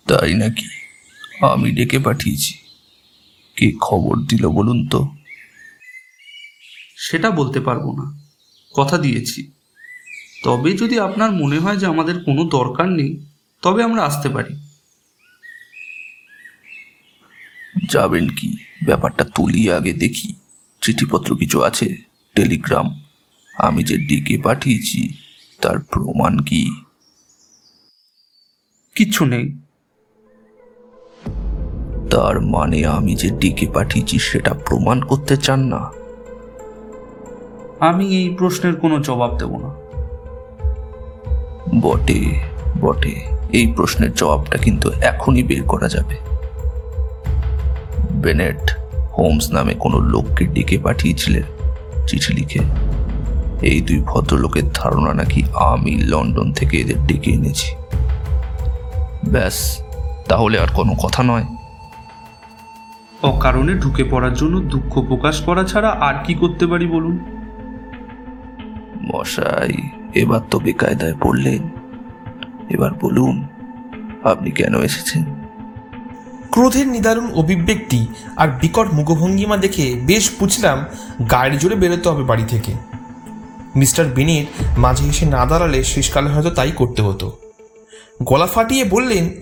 তাই 0.07 0.35
নাকি? 0.35 0.68
আমি 1.46 1.70
ডেকে 1.70 1.98
পাঠিয়েছি। 1.98 2.55
কে 3.57 3.72
খবর 3.81 4.16
দিল 4.16 4.48
বলুন 4.48 4.88
তো? 4.88 5.09
সেটা 6.96 7.31
বলতে 7.31 7.61
পারব 7.61 7.96
না। 7.96 8.20
কথা 8.76 8.98
দিয়েছি। 8.98 9.53
তবে 10.44 10.72
যদি 10.72 10.98
আপনার 10.98 11.33
মনে 11.33 11.59
হয় 11.59 11.76
যে 11.76 11.87
আমাদের 11.87 12.24
কোনো 12.24 12.44
দরকার 12.44 12.88
নেই 12.88 13.26
তবে 13.62 13.83
আমরা 13.83 14.03
আসতে 14.05 14.29
পারি। 14.29 14.55
যাবেন 17.88 18.29
কি? 18.29 18.57
ব্যাপারটা 18.85 19.24
তুলিয়ে 19.24 19.74
আগে 19.74 19.92
দেখি। 19.92 20.35
চিঠিপত্র 20.81 21.37
কিছু 21.37 21.62
আছে? 21.62 21.96
টেলিগ্রাম। 22.35 23.00
আমি 23.59 23.85
যে 23.85 23.96
ডেকে 23.98 24.38
পাঠিয়েছি 24.38 25.14
তার 25.61 25.79
প্রমাণ 25.79 26.38
কি? 26.38 26.83
কিচ্ছু 28.94 29.24
নেই। 29.24 29.59
তার 32.11 32.40
মানে 32.40 32.87
আমি 32.87 33.14
যে 33.14 33.31
ডেকে 33.31 33.66
পাঠিয়েছি 33.74 34.18
সেটা 34.18 34.55
প্রমাণ 34.55 35.00
করতে 35.00 35.37
চান 35.37 35.61
না? 35.61 35.90
আমি 37.81 38.16
এই 38.16 38.35
প্রশ্নের 38.38 38.76
কোনো 38.76 39.00
জবাব 39.00 39.38
দেব 39.38 39.53
না। 39.59 39.70
বটে 41.81 42.40
বটে। 42.81 43.14
এই 43.53 43.72
প্রশ্নের 43.76 44.12
জবাবটা 44.14 44.59
কিন্তু 44.59 44.90
এখনই 44.90 45.42
বের 45.42 45.62
করা 45.62 45.88
যাবে। 45.88 46.16
বেনেট 48.12 48.70
হোমস 49.18 49.50
নামে 49.50 49.74
কোনো 49.74 49.98
লোককে 49.98 50.46
ডেকে 50.46 50.79
পাঠিয়েছিলেন 50.79 51.42
চিঠি 52.07 52.35
লিখে। 52.35 52.61
এই 53.66 53.81
দুই 53.81 53.98
ভদ্রলোকের 54.07 54.62
ধারণা 54.74 55.14
নাকি 55.14 55.42
আমি 55.55 56.03
লন্ডন 56.03 56.53
থেকে 56.53 56.76
এদের 56.79 57.07
ডেকে 57.07 57.31
এনেছি। 57.31 57.80
ব্যাস 59.28 59.83
তাহলে 60.28 60.59
আর 60.59 60.68
কোনো 60.74 60.94
কথা 60.94 61.22
নয়। 61.22 61.44
অকারণে 63.22 63.74
ঢুকে 63.74 64.04
পড়ার 64.04 64.35
জন্য 64.35 64.61
দুঃখ 64.61 65.00
প্রকাশ 65.00 65.40
করা 65.40 65.64
ছাড়া 65.64 65.88
আর 65.88 66.14
কি 66.24 66.35
করতে 66.35 66.66
পারি 66.66 66.87
বলুন? 66.87 67.18
মশাই 69.02 69.88
এবার 70.14 70.40
তো 70.50 70.59
বেকায়দায় 70.59 71.14
পড়লেন। 71.20 71.68
এবার 72.70 72.90
বলুন 73.00 73.46
আপনি 74.24 74.50
কেন 74.50 74.83
এসেছেন? 74.83 75.24
ক্রোধের 76.50 76.88
নিদারুণ 76.88 77.33
অভিব্যক্তি 77.33 78.06
আর 78.37 78.48
বিকট 78.48 78.92
মুখভঙ্গিমা 78.92 79.56
দেখে 79.56 80.00
বেশ 80.06 80.30
বুঝলাম 80.40 80.85
গাড়ি 81.30 81.59
জোরে 81.59 81.74
বেরোতে 81.74 82.09
হবে 82.09 82.24
বাড়ি 82.24 82.44
থেকে। 82.44 82.72
মিস্টার 83.76 84.06
বেনির 84.06 84.46
মাঝে 84.78 85.09
এসে 85.09 85.26
না 85.26 85.46
দাঁড়ালে 85.46 85.85
শেষকালে 85.85 86.30
হয়তো 86.30 86.50
তাই 86.50 86.72
করতে 86.76 87.02
হতো। 87.02 87.33
গলা 88.22 88.46
ফাটিয়ে 88.46 88.85
বললেন, 88.85 89.40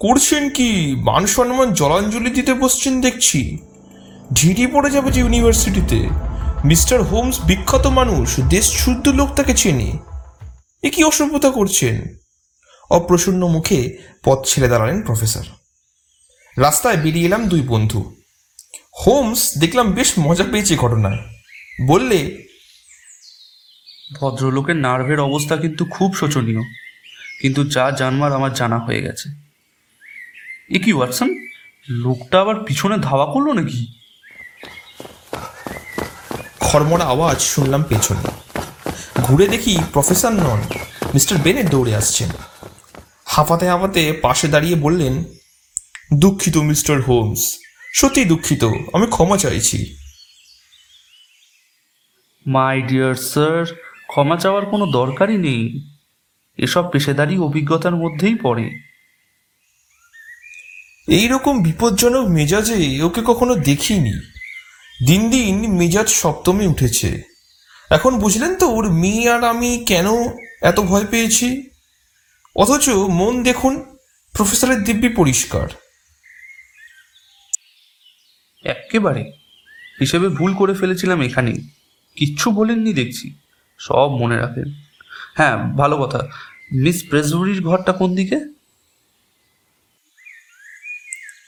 করছেন 0.00 0.50
কি? 0.50 0.94
মান 0.96 1.26
সম্মান, 1.26 1.72
জলাঞ্জলি 1.72 2.30
দিতে 2.30 2.54
বসছেন 2.54 3.00
দেখছি। 3.00 3.58
ঢিটি 4.32 4.66
পড়ে 4.66 4.90
যাবে 4.90 5.10
যে 5.10 5.20
ইউনিভার্সিটিতে। 5.20 6.08
মিস্টার 6.64 7.02
হোমস 7.02 7.40
বিখ্যাত 7.44 7.86
মানুষ, 7.86 8.40
দেশ 8.40 8.72
শুদ্ধ 8.72 9.08
লোক 9.08 9.34
তাকে 9.34 9.54
চেনে। 9.54 9.92
এ 10.82 10.90
কি 10.90 11.04
অসভ্যতা 11.04 11.50
করছেন? 11.50 12.16
অপ্রসন্ন 12.90 13.48
মুখে 13.48 13.98
পথ 14.24 14.46
ছেড়ে 14.46 14.68
দাঁড়ালেন 14.68 15.02
প্রফেসর। 15.02 15.44
রাস্তায় 16.58 16.96
বেরিয়ে 16.96 17.26
এলাম 17.26 17.48
দুই 17.48 17.60
বন্ধু। 17.60 18.14
হোমস 19.06 19.58
দেখলাম 19.58 19.92
বেশ 19.92 20.12
মজা 20.18 20.44
পেয়েছে 20.52 20.76
ঘটনায়। 20.76 21.18
বললে, 21.86 22.46
ভদ্রলোকের 24.20 24.76
নার্ভের 24.76 25.20
অবস্থা 25.20 25.56
কিন্তু 25.56 25.84
খুব 25.84 26.14
শোচনীয়। 26.14 26.81
কিন্তু 27.42 27.64
যা 27.64 27.90
জানবার 27.90 28.32
আমার 28.32 28.54
জানা 28.54 28.78
হয়ে 28.78 29.02
গেছে। 29.02 29.28
এ 30.70 30.78
কি 30.78 30.92
ওয়াটসন? 30.92 31.34
লোকটা 31.88 32.40
আবার 32.40 32.54
পিছনে 32.54 32.96
ধাওয়া 32.98 33.32
করল 33.32 33.52
নাকি? 33.52 33.86
খরমরা 36.60 37.04
আওয়াজ 37.04 37.40
শুনলাম 37.40 37.82
পেছনে। 37.82 38.22
ঘুরে 39.22 39.48
দেখি 39.48 39.78
প্রফেসর 39.92 40.30
নন 40.30 40.60
মিস্টার 41.14 41.38
বেনেট 41.38 41.70
দৌড়ে 41.70 41.96
আসছেন। 41.96 42.28
হাঁপাতে 43.24 43.68
হাঁপাতে 43.68 44.18
পাশে 44.22 44.48
দাঁড়িয়ে 44.48 44.74
বললেন 44.74 45.24
দুঃখিত 46.18 46.56
মিস্টার 46.56 47.00
হোমস। 47.00 47.58
সত্যি 47.92 48.24
দুঃখিত 48.24 48.64
আমি 48.92 49.06
ক্ষমা 49.06 49.36
চাইছি। 49.36 49.96
মাই 52.46 52.82
ডিয়ার 52.82 53.14
স্যার 53.14 53.64
ক্ষমা 54.06 54.36
চাওয়ার 54.36 54.66
কোনো 54.66 54.86
দরকারই 54.86 55.36
নেই। 55.36 55.91
এসব 56.56 56.90
পেশাদারি 56.90 57.38
অভিজ্ঞতার 57.38 57.96
মধ্যেই 57.96 58.34
পড়ে। 58.34 58.70
এই 61.08 61.28
রকম 61.28 61.62
বিপজ্জনক 61.62 62.26
মেজাজে 62.26 63.02
ওকে 63.02 63.22
কখনো 63.26 63.54
দেখিনি। 63.54 64.12
দিন 65.06 65.30
দিন 65.30 65.72
মেজাজ 65.72 66.08
সপ্তমে 66.08 66.66
উঠেছে। 66.66 67.22
এখন 67.90 68.18
বুঝলেন 68.18 68.56
তো 68.56 68.68
ওর 68.68 68.90
মেয়ে 68.90 69.30
আর 69.30 69.44
আমি 69.44 69.84
কেন 69.88 70.06
এত 70.62 70.80
ভয় 70.80 71.06
পেয়েছি? 71.06 71.70
অথচ 72.56 72.88
মন 72.88 73.42
দেখুন 73.42 73.96
প্রফেসরের 74.32 74.84
দিব্যি 74.84 75.08
পরিষ্কার। 75.08 75.68
এক্কেবারে। 78.64 79.32
হিসেবে 80.00 80.28
ভুল 80.28 80.54
করে 80.54 80.74
ফেলেছিলাম 80.74 81.22
এখানেই 81.22 81.68
কিচ্ছু 82.16 82.50
বলেননি 82.50 82.92
দেখছি। 82.92 83.34
সব 83.78 84.08
মনে 84.08 84.36
রাখেন। 84.36 84.64
হ্যাঁ 85.34 85.72
ভালো 85.72 85.96
কথা। 85.96 86.28
মিস 86.72 87.04
প্রেসবুরির 87.08 87.62
ঘরটা 87.62 87.92
কোন 87.92 88.14
দিকে? 88.14 88.40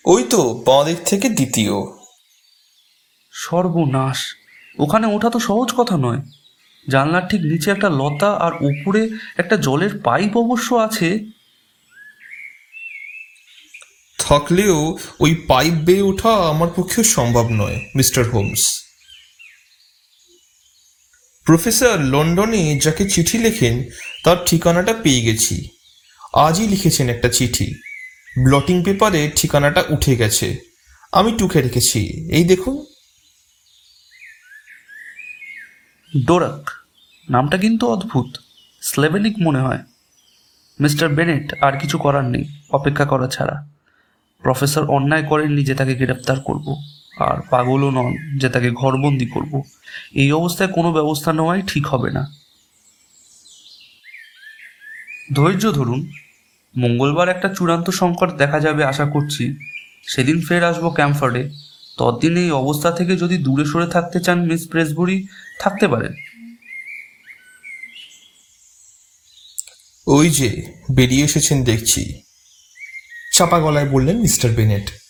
ওই 0.04 0.24
তো 0.30 0.62
বাঁ 0.66 0.84
দিক 0.84 0.96
থেকে 1.04 1.28
দ্বিতীয়। 1.28 1.72
সর্বনাশ। 3.32 4.36
ওখানে 4.78 5.06
ওঠা 5.06 5.30
তো 5.30 5.38
সহজ 5.38 5.72
কথা 5.76 5.96
নয়। 5.96 6.18
জানলার 6.88 7.28
ঠিক 7.28 7.40
নিচে 7.40 7.70
একটা 7.70 7.90
লতা 7.90 8.32
আর 8.32 8.52
উপরে 8.62 9.10
একটা 9.36 9.56
জলের 9.56 10.00
পাইপ 10.04 10.36
অবশ্য 10.36 10.74
আছে। 10.74 11.26
থাকলেও 14.18 14.98
ওই 15.20 15.34
পাইপ 15.34 15.74
বেয়ে 15.74 16.02
ওঠা 16.02 16.30
আমার 16.30 16.68
পক্ষে 16.76 17.04
সম্ভব 17.04 17.48
নয় 17.50 17.80
মিস্টার 17.96 18.30
হোমস। 18.30 18.83
প্রফেসর 21.44 21.98
লন্ডনে 22.00 22.78
যাকে 22.78 23.10
চিঠি 23.10 23.38
লেখেন, 23.38 23.84
তার 24.24 24.36
ঠিকানাটা 24.46 24.92
পেয়ে 24.92 25.20
গেছি। 25.20 25.68
আজই 26.34 26.68
লিখেছেন 26.68 27.08
একটা 27.08 27.28
চিঠি। 27.28 27.74
ব্লটিং 28.44 28.84
পেপারে 28.84 29.30
ঠিকানাটা 29.36 29.84
উঠে 29.88 30.16
গেছে। 30.16 30.58
আমি 31.12 31.32
টুকে 31.38 31.62
রেখেছি। 31.62 32.30
এই 32.30 32.44
দেখুন। 32.44 32.84
ডোরাক 36.26 36.70
নামটা 37.30 37.58
কিন্তু 37.58 37.86
অদ্ভুত। 37.86 38.36
স্লেভেনিক 38.82 39.34
মনে 39.38 39.58
হয়। 39.58 39.78
মিস্টার 40.80 41.08
বেনেট, 41.08 41.62
আর 41.62 41.80
কিছু 41.80 41.98
করার 41.98 42.24
নেই। 42.24 42.44
অপেক্ষা 42.70 43.04
করা 43.04 43.28
ছাড়া। 43.28 43.68
প্রফেসর 44.42 44.86
অন্যায় 44.86 45.22
করেননি 45.22 45.64
যে 45.64 45.74
তাকে 45.74 45.94
গ্রেপ্তার 45.94 46.40
করব। 46.40 46.93
আর 47.18 47.42
পাগলও 47.50 47.90
নন 47.90 48.38
যে 48.38 48.48
তাকে 48.48 48.70
ঘরবন্দি 48.70 49.26
করব। 49.26 49.62
এই 50.14 50.32
অবস্থায় 50.32 50.72
কোনো 50.72 50.92
ব্যবস্থা 50.92 51.32
নেওয়াই 51.32 51.62
ঠিক 51.66 51.86
হবে 51.86 52.10
না। 52.10 52.34
ধৈর্য 55.32 55.72
ধরুন, 55.72 56.12
মঙ্গলবার 56.78 57.28
একটা 57.28 57.48
চূড়ান্ত 57.48 57.90
সংকট 57.90 58.32
দেখা 58.32 58.60
যাবে 58.60 58.84
আশা 58.84 59.04
করছি। 59.04 59.56
সেদিন 60.08 60.42
ফের 60.42 60.64
আসব 60.64 60.90
ক্যাম্পফার্ডে 60.90 61.50
ততদিন 61.98 62.36
এই 62.36 62.50
অবস্থা 62.50 62.90
থেকে 62.90 63.16
যদি 63.16 63.38
দূরে 63.38 63.64
সরে 63.64 63.86
থাকতে 63.86 64.20
চান 64.20 64.46
মিস 64.46 64.68
প্রেসবুরি, 64.68 65.26
থাকতে 65.58 65.88
পারেন। 65.88 66.12
ওই 70.06 70.30
যে, 70.30 70.74
বেরিয়ে 70.90 71.24
এসেছেন 71.24 71.64
দেখছি। 71.64 72.22
চাপা 73.32 73.60
গলায় 73.60 73.88
বললেন 73.88 74.16
মিস্টার 74.18 74.50
বেনেট। 74.50 75.03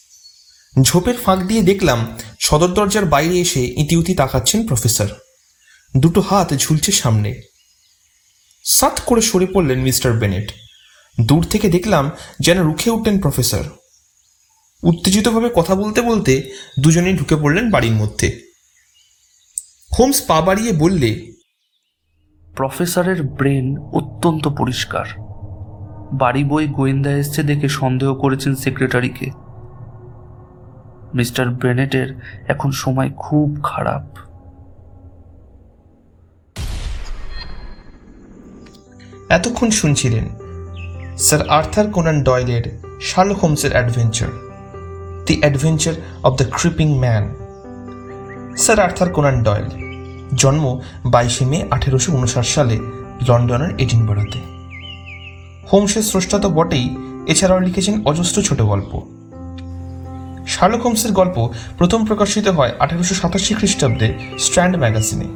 ঝোপের 0.82 1.16
ফাঁক 1.16 1.38
দিয়ে 1.38 1.62
দেখলাম 1.62 2.06
সদর 2.40 2.68
দরজার 2.68 3.04
বাইরে 3.04 3.40
এসে 3.40 3.64
ইতিউতি 3.64 4.14
তাকাচ্ছেন 4.14 4.66
প্রফেসর। 4.66 5.08
দুটো 5.96 6.20
হাত 6.20 6.54
ঝুলছে 6.54 6.92
সামনে। 6.92 7.40
সাত 8.64 9.00
করে 9.06 9.20
সরে 9.20 9.46
পড়লেন 9.46 9.78
মিস্টার 9.78 10.12
বেনেট। 10.12 10.52
দূর 11.20 11.44
থেকে 11.44 11.68
দেখলাম 11.68 12.10
যেন 12.40 12.62
রুখে 12.62 12.90
উঠলেন 12.90 13.20
প্রফেসর। 13.20 13.64
উত্তেজিতভাবে 14.82 15.50
কথা 15.54 15.74
বলতে 15.74 16.00
বলতে 16.00 16.50
দুজনেই 16.80 17.16
ঢুকে 17.16 17.36
পড়লেন 17.36 17.70
বাড়ির 17.70 17.92
মধ্যে। 17.92 18.40
হোমস 19.98 20.22
পা 20.26 20.40
বাড়িয়ে 20.40 20.72
বললে, 20.72 21.32
প্রফেসরের 22.56 23.22
ব্রেন 23.22 23.78
অত্যন্ত 23.78 24.48
পরিষ্কার। 24.48 25.04
বাড়ি 26.12 26.44
বই 26.44 26.66
গোয়েন্দা 26.66 27.10
এসছে 27.10 27.42
দেখে 27.42 27.68
সন্দেহ 27.68 28.14
করেছেন 28.14 28.54
সেক্রেটারিকে। 28.54 29.43
মিস্টার 31.14 31.50
বেনেটের 31.50 32.08
এখন 32.48 32.70
সময় 32.70 33.10
খুব 33.16 33.60
খারাপ। 33.62 34.04
এতক্ষণ 39.28 39.70
শুনছিলেন 39.70 40.28
স্যার 41.18 41.48
আর্থার 41.48 41.90
কোনান 41.90 42.22
ডয়েলের 42.22 42.62
Sherlock 43.00 43.38
হোমসের 43.38 43.72
adventure, 43.72 44.28
the 45.26 45.38
adventure 45.40 45.94
of 46.22 46.36
the 46.36 46.44
creeping 46.52 46.98
man. 46.98 47.34
Sir 48.56 48.80
Arthur 48.80 49.08
Conan 49.08 49.42
Doyle, 49.42 49.68
জন্ম 50.36 50.80
বাইশে 51.04 51.44
মে 51.44 51.64
আঠেরোশো 51.70 52.12
উনষাট 52.12 52.44
সালে 52.44 52.78
লন্ডনের 53.28 53.70
এডিনবরাতে। 53.78 54.40
হোমসের 55.72 56.02
স্রষ্টা 56.02 56.38
তো 56.38 56.48
বটেই, 56.48 56.96
এছাড়াও 57.26 57.60
লিখেছেন 57.60 57.94
অজস্র 58.04 58.42
ছোট 58.42 58.62
গল্প। 58.62 59.13
শার্লক 60.46 60.82
হোমসের 60.82 61.12
গল্প 61.12 61.48
প্রথম 61.78 62.04
প্রকাশিত 62.04 62.48
হয় 62.48 62.72
আঠেরোশো 62.78 63.14
সাতাশি 63.14 63.54
খ্রিস্টাব্দে 63.54 64.14
strand 64.38 64.76
ম্যাগাজিনে। 64.76 65.28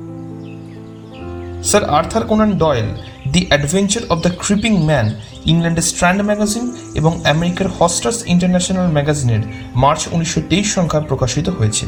Sir 1.62 1.84
Arthur 1.84 2.24
Conan 2.26 2.58
Doyle 2.58 2.88
the 3.32 3.46
adventure 3.48 4.02
of 4.08 4.20
the 4.20 4.30
creeping 4.30 4.84
man, 4.86 5.14
ইংল্যান্ডের 5.46 5.82
স্ট্র্যান্ড 5.82 6.22
ম্যাগাজিন 6.22 6.72
এবং 6.94 7.24
আমেরিকার 7.24 7.68
হস্টার্স 7.68 8.26
ইন্টারন্যাশনাল 8.26 8.88
ম্যাগাজিনের 8.92 9.40
মার্চ 9.74 10.08
উনিশশো 10.12 10.40
তেইশ 10.50 10.74
সংখ্যায় 10.74 11.04
প্রকাশিত 11.04 11.48
হয়েছে। 11.48 11.86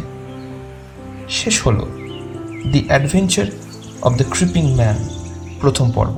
শেষ 1.28 1.66
হল 1.66 1.78
the 2.72 2.84
adventure 2.88 3.46
of 4.02 4.12
the 4.16 4.24
creeping 4.24 4.74
man, 4.76 4.98
প্রথম 5.60 5.90
পর্ব। 5.90 6.16